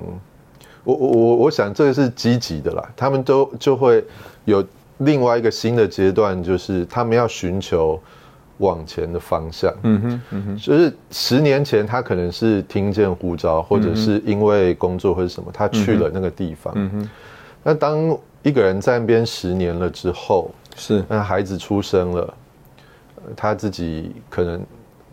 [0.85, 4.01] 我我我我想这个是积极的啦，他们都就会
[4.45, 4.65] 有
[4.99, 8.01] 另外一个新的阶段，就是他们要寻求
[8.57, 9.73] 往前的方向。
[9.83, 10.57] 嗯哼嗯哼。
[10.57, 16.73] 就是十年前，他可能是听见呼召，或者是因为工作或者什么，他去了那个地方。
[16.75, 17.09] 嗯哼。
[17.63, 21.03] 那当一个人在那边十年了之后，是。
[21.07, 22.33] 那孩子出生了，
[23.15, 24.65] 呃他自己可能，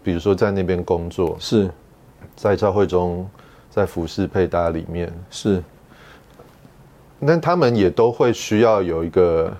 [0.03, 1.70] 比如说在那边工作，是。
[2.36, 3.28] 在教会中，
[3.70, 5.62] 在服饰配搭里面，是。
[7.20, 9.53] 那他们也都会需要有一个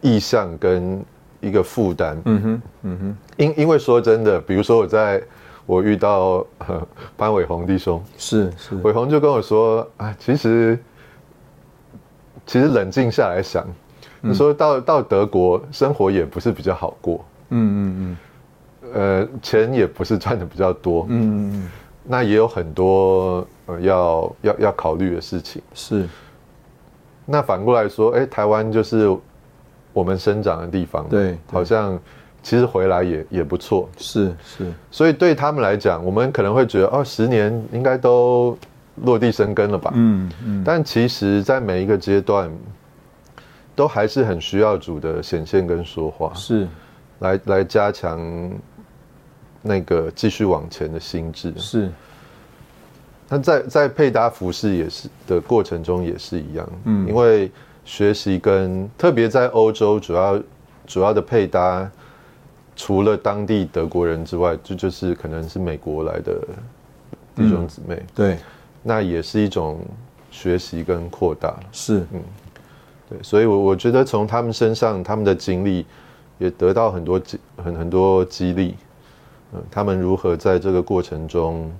[0.00, 1.04] 意向跟
[1.42, 2.18] 一个负担。
[2.24, 3.16] 嗯哼嗯哼。
[3.36, 5.22] 因因为说真的，比如说我在
[5.66, 8.74] 我遇到呃班伟宏弟兄，是是。
[8.76, 10.78] 伟宏就跟我说啊，其实
[12.46, 13.66] 其实冷静下来想，
[14.20, 18.16] 你说到到德国生活也不是比较好过，嗯嗯嗯。
[18.94, 21.70] 呃，钱也不是赚的比较多，嗯嗯嗯。
[22.04, 25.62] 那也有很多呃要要要考虑的事情。
[25.74, 26.08] 是。
[27.24, 29.16] 那反过来说，哎，台湾就是
[29.92, 31.38] 我们生长的地方，对对。
[31.50, 31.98] 好像
[32.42, 33.88] 其实回来也也不错。
[33.96, 34.72] 是是。
[34.90, 38.56] 所以对他们来讲，我们可能会觉得哦，十年应该都
[39.04, 39.92] 落地生根了吧？
[39.94, 40.62] 嗯嗯。
[40.64, 42.50] 但其实，在每一个阶段，
[43.74, 46.66] 都还是很需要主的显现跟说话，是。
[47.20, 48.50] 来来加强
[49.62, 51.52] 那个继续往前的心智。
[51.56, 51.90] 是。
[53.28, 57.08] 那在在配搭服饰也是的过程中也是一样，嗯。
[57.08, 57.50] 因为
[57.84, 60.40] 学习跟特别在欧洲主要
[60.86, 61.90] 主要的配搭，
[62.76, 66.40] 除了当地德国人之外，就就是可能是美国来的
[67.34, 68.38] 弟兄姊妹，对
[68.82, 69.80] 那也是一种
[70.30, 71.54] 学习跟扩大。
[71.72, 72.20] 是嗯
[73.10, 75.84] 对，所以我，我觉得从他们身上，他们的经历
[76.38, 78.74] 也得到很多激很很多激励。
[79.52, 81.70] 嗯，他们如何在这个过程中，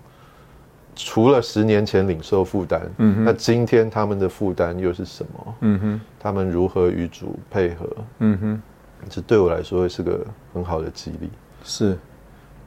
[0.94, 5.54] 除了十年前领受负担，嗯哼那今天他们的负担又是什么？
[5.60, 7.88] 嗯哼他们如何与主配合？
[8.18, 8.62] 嗯哼
[9.08, 11.30] 这对我来说是个很好的激励。
[11.64, 11.98] 是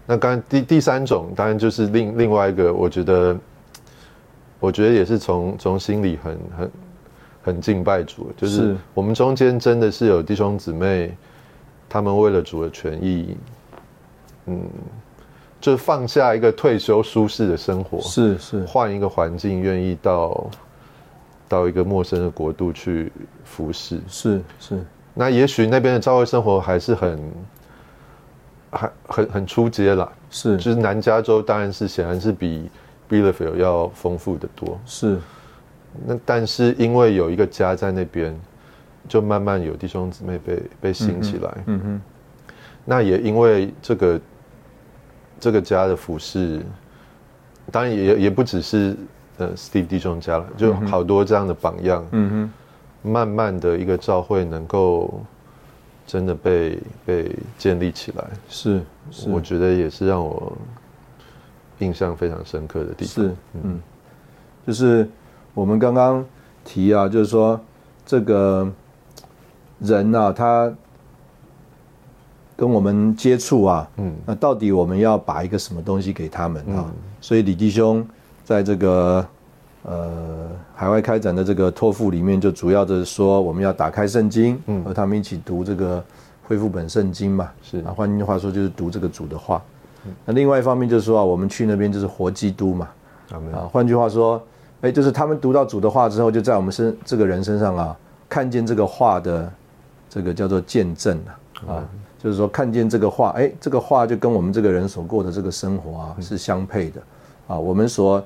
[0.06, 3.38] 那刚第第三种，当然就是另另外一个，我觉得，
[4.60, 6.72] 我觉得也是从从心里很很
[7.44, 11.16] 很敬拜主，就是是我们中间真的是有弟兄姊妹，
[11.88, 13.38] 他们为了主的权益，
[14.48, 14.62] 嗯，
[15.66, 20.48] 就放下一个退休舒适的生活，是是换一个环境，愿意到
[21.48, 23.12] 到一个陌生的国度去
[23.44, 24.00] 服侍。
[24.08, 24.80] 是是
[25.16, 27.20] 那也许那边的教会生活还是很，
[28.70, 30.08] 还很很出街啦。
[30.30, 32.70] 是就是南加州当然是显然是比
[33.10, 34.80] Bielefeld 要丰富的多。
[34.86, 35.18] 是
[36.06, 38.40] 那但是因为有一个家在那边，
[39.10, 41.58] 就慢慢有弟兄姊妹被被兴起来。
[41.66, 42.02] 嗯哼
[42.86, 44.22] 那也因为这个
[45.40, 46.62] 这个家的服饰，
[47.72, 48.96] 当然也也不只是
[49.38, 52.06] 呃 Steve 弟兄家了，就好多这样的榜样。
[52.12, 52.52] 嗯哼
[53.08, 55.22] 慢慢的一个教会能够
[56.08, 58.82] 真的被被建立起来，是
[59.12, 60.58] 是我觉得也是让我
[61.78, 63.26] 印象非常深刻的地方。
[63.26, 63.80] 是，嗯，
[64.66, 65.08] 就是
[65.54, 66.26] 我们刚刚
[66.64, 67.60] 提啊，就是说
[68.06, 68.68] 这个
[69.80, 70.74] 人啊，他
[72.56, 76.86] 跟我们接触啊，嗯那到底我们要把一个什么东西给他们啊？
[76.88, 78.06] 嗯所以李弟兄
[78.44, 79.26] 在这个
[79.84, 86.04] 呃海外开展的这个托付里面，就主要的说我们要打开圣经，嗯和他们一起读这个
[86.48, 87.50] 恢复本圣经嘛。
[87.64, 89.62] 是啊，换句话说就是读这个主的话。
[90.24, 92.88] 那另外一方面就是说啊，我们去那边就是活基督嘛。
[93.32, 94.40] 啊，换句话说，
[94.82, 97.98] 哎，就是他们读到主的话之后，就在我们身这个人身上啊，
[98.30, 99.52] 看见这个话的
[100.08, 101.18] 这个叫做见证
[101.66, 101.90] 啊，啊，
[102.26, 107.00] 就是说看见这个话，哎，这个话就跟我们这个人所过的这个生活啊是相配的。
[107.48, 107.60] 啊。
[107.60, 108.24] 我们所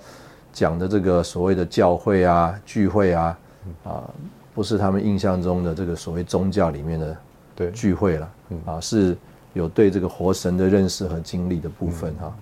[0.53, 3.37] 讲的这个所谓的教会啊、聚会啊，
[3.83, 4.09] 啊，
[4.55, 7.17] 不是他们印象中的这个所谓宗教里面的
[7.53, 8.31] 对，聚会了，
[8.65, 9.17] 啊，是
[9.51, 12.33] 有对这个活神的认识和经历的部分哈、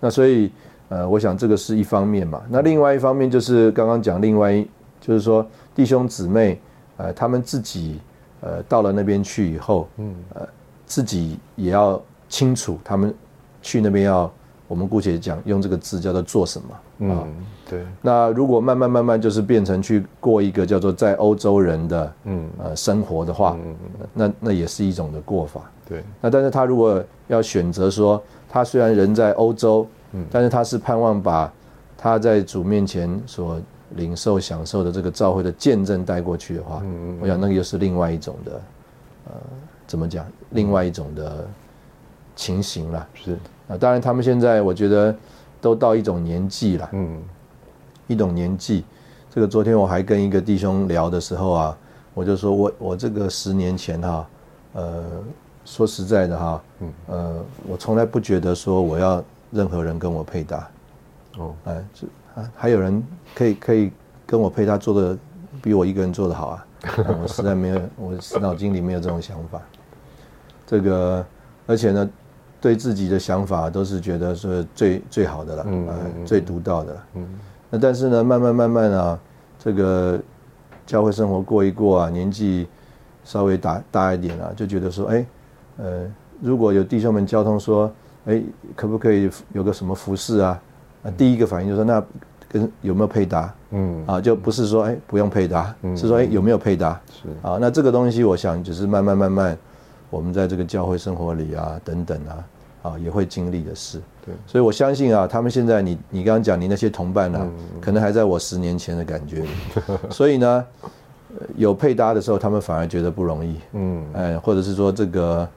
[0.00, 0.50] 那所以
[0.88, 2.42] 呃，我想这个是一方面嘛。
[2.48, 4.68] 那另外一方面就是刚刚讲，另外一
[5.00, 5.46] 就是说
[5.76, 6.60] 弟兄姊妹，
[6.96, 8.00] 呃，他们自己
[8.40, 10.12] 呃到了那边去以后，嗯。
[10.34, 10.48] 呃，
[10.88, 13.14] 自己也要清楚，他们
[13.62, 14.28] 去那边要，
[14.66, 16.80] 我们姑且讲用这个字叫做做什么啊？
[17.00, 22.48] 嗯，对，那如果慢慢慢慢就是变成去过一个叫做在欧洲人的嗯。
[22.58, 23.76] 呃生活的话，嗯
[24.12, 25.70] 那那也是一种的过法。
[25.86, 30.26] 对，那但是他如果要选择说，他虽然人在欧洲，嗯。
[30.30, 31.52] 但是他是盼望把
[31.96, 33.60] 他在主面前所
[33.90, 37.16] 领受享受的这个召会的见证带过去的话，嗯。
[37.20, 38.60] 我想那个又是另外一种的，
[39.26, 39.32] 呃，
[39.88, 40.24] 怎么讲？
[40.50, 41.48] 另外一种的
[42.36, 43.08] 情形了。
[43.14, 43.32] 是，
[43.66, 45.12] 啊，当然他们现在我觉得
[45.60, 47.20] 都到一种年纪了，嗯
[48.06, 48.84] 一种年纪。
[49.30, 51.78] 这个昨天我还跟一个弟兄聊的时候啊，
[52.14, 54.26] 我就说我我这个十年前哈、
[54.72, 55.04] 呃，
[55.64, 60.70] 说实在的哈、嗯呃，我从来不觉得说我要任何人跟我配搭，
[61.38, 62.06] 哦，哎，这
[62.40, 63.02] 啊还有人
[63.34, 63.92] 可以可以
[64.26, 65.16] 跟我配搭做的
[65.62, 69.60] 比我一个人做的好啊，啊 我实在没有，我脑筋里没有这种想法。
[70.68, 71.24] 这个，
[71.66, 72.10] 而且呢，
[72.60, 75.66] 对自己的想法都是觉得是最最好的了，
[76.26, 77.04] 最独到的了。
[77.14, 77.26] 嗯
[77.70, 79.18] 那但是呢，慢慢慢慢啊，
[79.58, 80.20] 这个
[80.86, 82.66] 教会生活过一过啊，年纪
[83.24, 85.26] 稍微大大一点啊，就觉得说，哎，
[85.78, 86.06] 呃，
[86.40, 87.90] 如果有弟兄们交通说，
[88.26, 88.42] 哎，
[88.76, 90.60] 可不可以有个什么服饰啊？
[91.04, 92.02] 啊，第一个反应就是说，那
[92.48, 94.18] 跟有没有配搭嗯啊？
[94.18, 96.98] 就不是说，哎，不用配搭，嗯是说，哎，有没有配搭？
[97.12, 99.58] 是，啊，那这个东西，我想只是慢慢慢慢，
[100.10, 102.44] 我们在这个教会生活里啊，等等啊，
[102.82, 104.00] 啊，也会经历的事。
[104.24, 107.80] 对，所以我相信啊，他们现在你你刚刚讲你那些同伴啊，嗯。
[107.80, 109.48] 可能还在我十年前的感觉里，
[110.10, 110.64] 所以呢，
[111.38, 114.04] 呃有配搭的时候，他们反而觉得不容易，嗯。
[114.14, 115.48] 哎，或者是说这个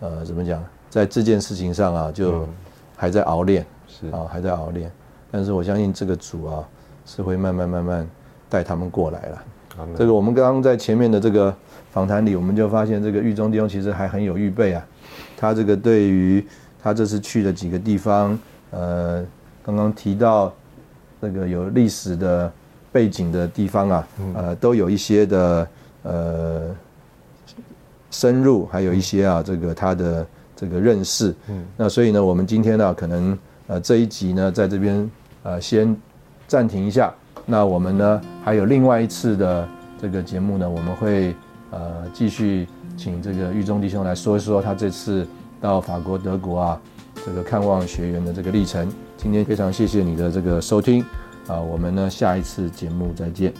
[0.00, 2.48] 呃怎么讲，在这件事情上啊，就嗯。
[2.96, 4.92] 还在熬练是，啊，还在熬练。
[5.30, 6.68] 但是我相信这个主啊，
[7.06, 8.06] 是会慢慢慢慢
[8.46, 9.42] 带他们过来了。
[9.96, 11.54] 这个我们刚刚在前面的这个
[11.90, 14.86] 访谈里，我们就发现这个狱中弟兄其实还很有预备啊。
[15.36, 16.44] 他这个对于
[16.82, 18.38] 他这次去的几个地方，
[18.70, 19.24] 呃，
[19.64, 20.52] 刚刚提到
[21.18, 22.52] 那个有历史的
[22.92, 25.68] 背景的地方啊，呃，都有一些的
[26.02, 26.76] 呃
[28.10, 31.34] 深入，还有一些啊这个他的这个认识。
[31.48, 35.10] 嗯那所以呢，我们今天呢，可能呃这一集呢，在这边
[35.42, 35.96] 呃先
[36.46, 37.12] 暂停一下。
[37.46, 39.68] 那我们呢，还有另外一次的
[40.00, 41.34] 这个节目呢，我们会
[41.70, 42.66] 呃继续
[42.96, 45.26] 请这个狱中弟兄来说一说他这次
[45.60, 46.80] 到法国、德国啊
[47.24, 48.90] 这个看望学员的这个历程。
[49.16, 51.04] 今天非常谢谢你的这个收听
[51.46, 53.52] 啊，我们呢下一次节目再见。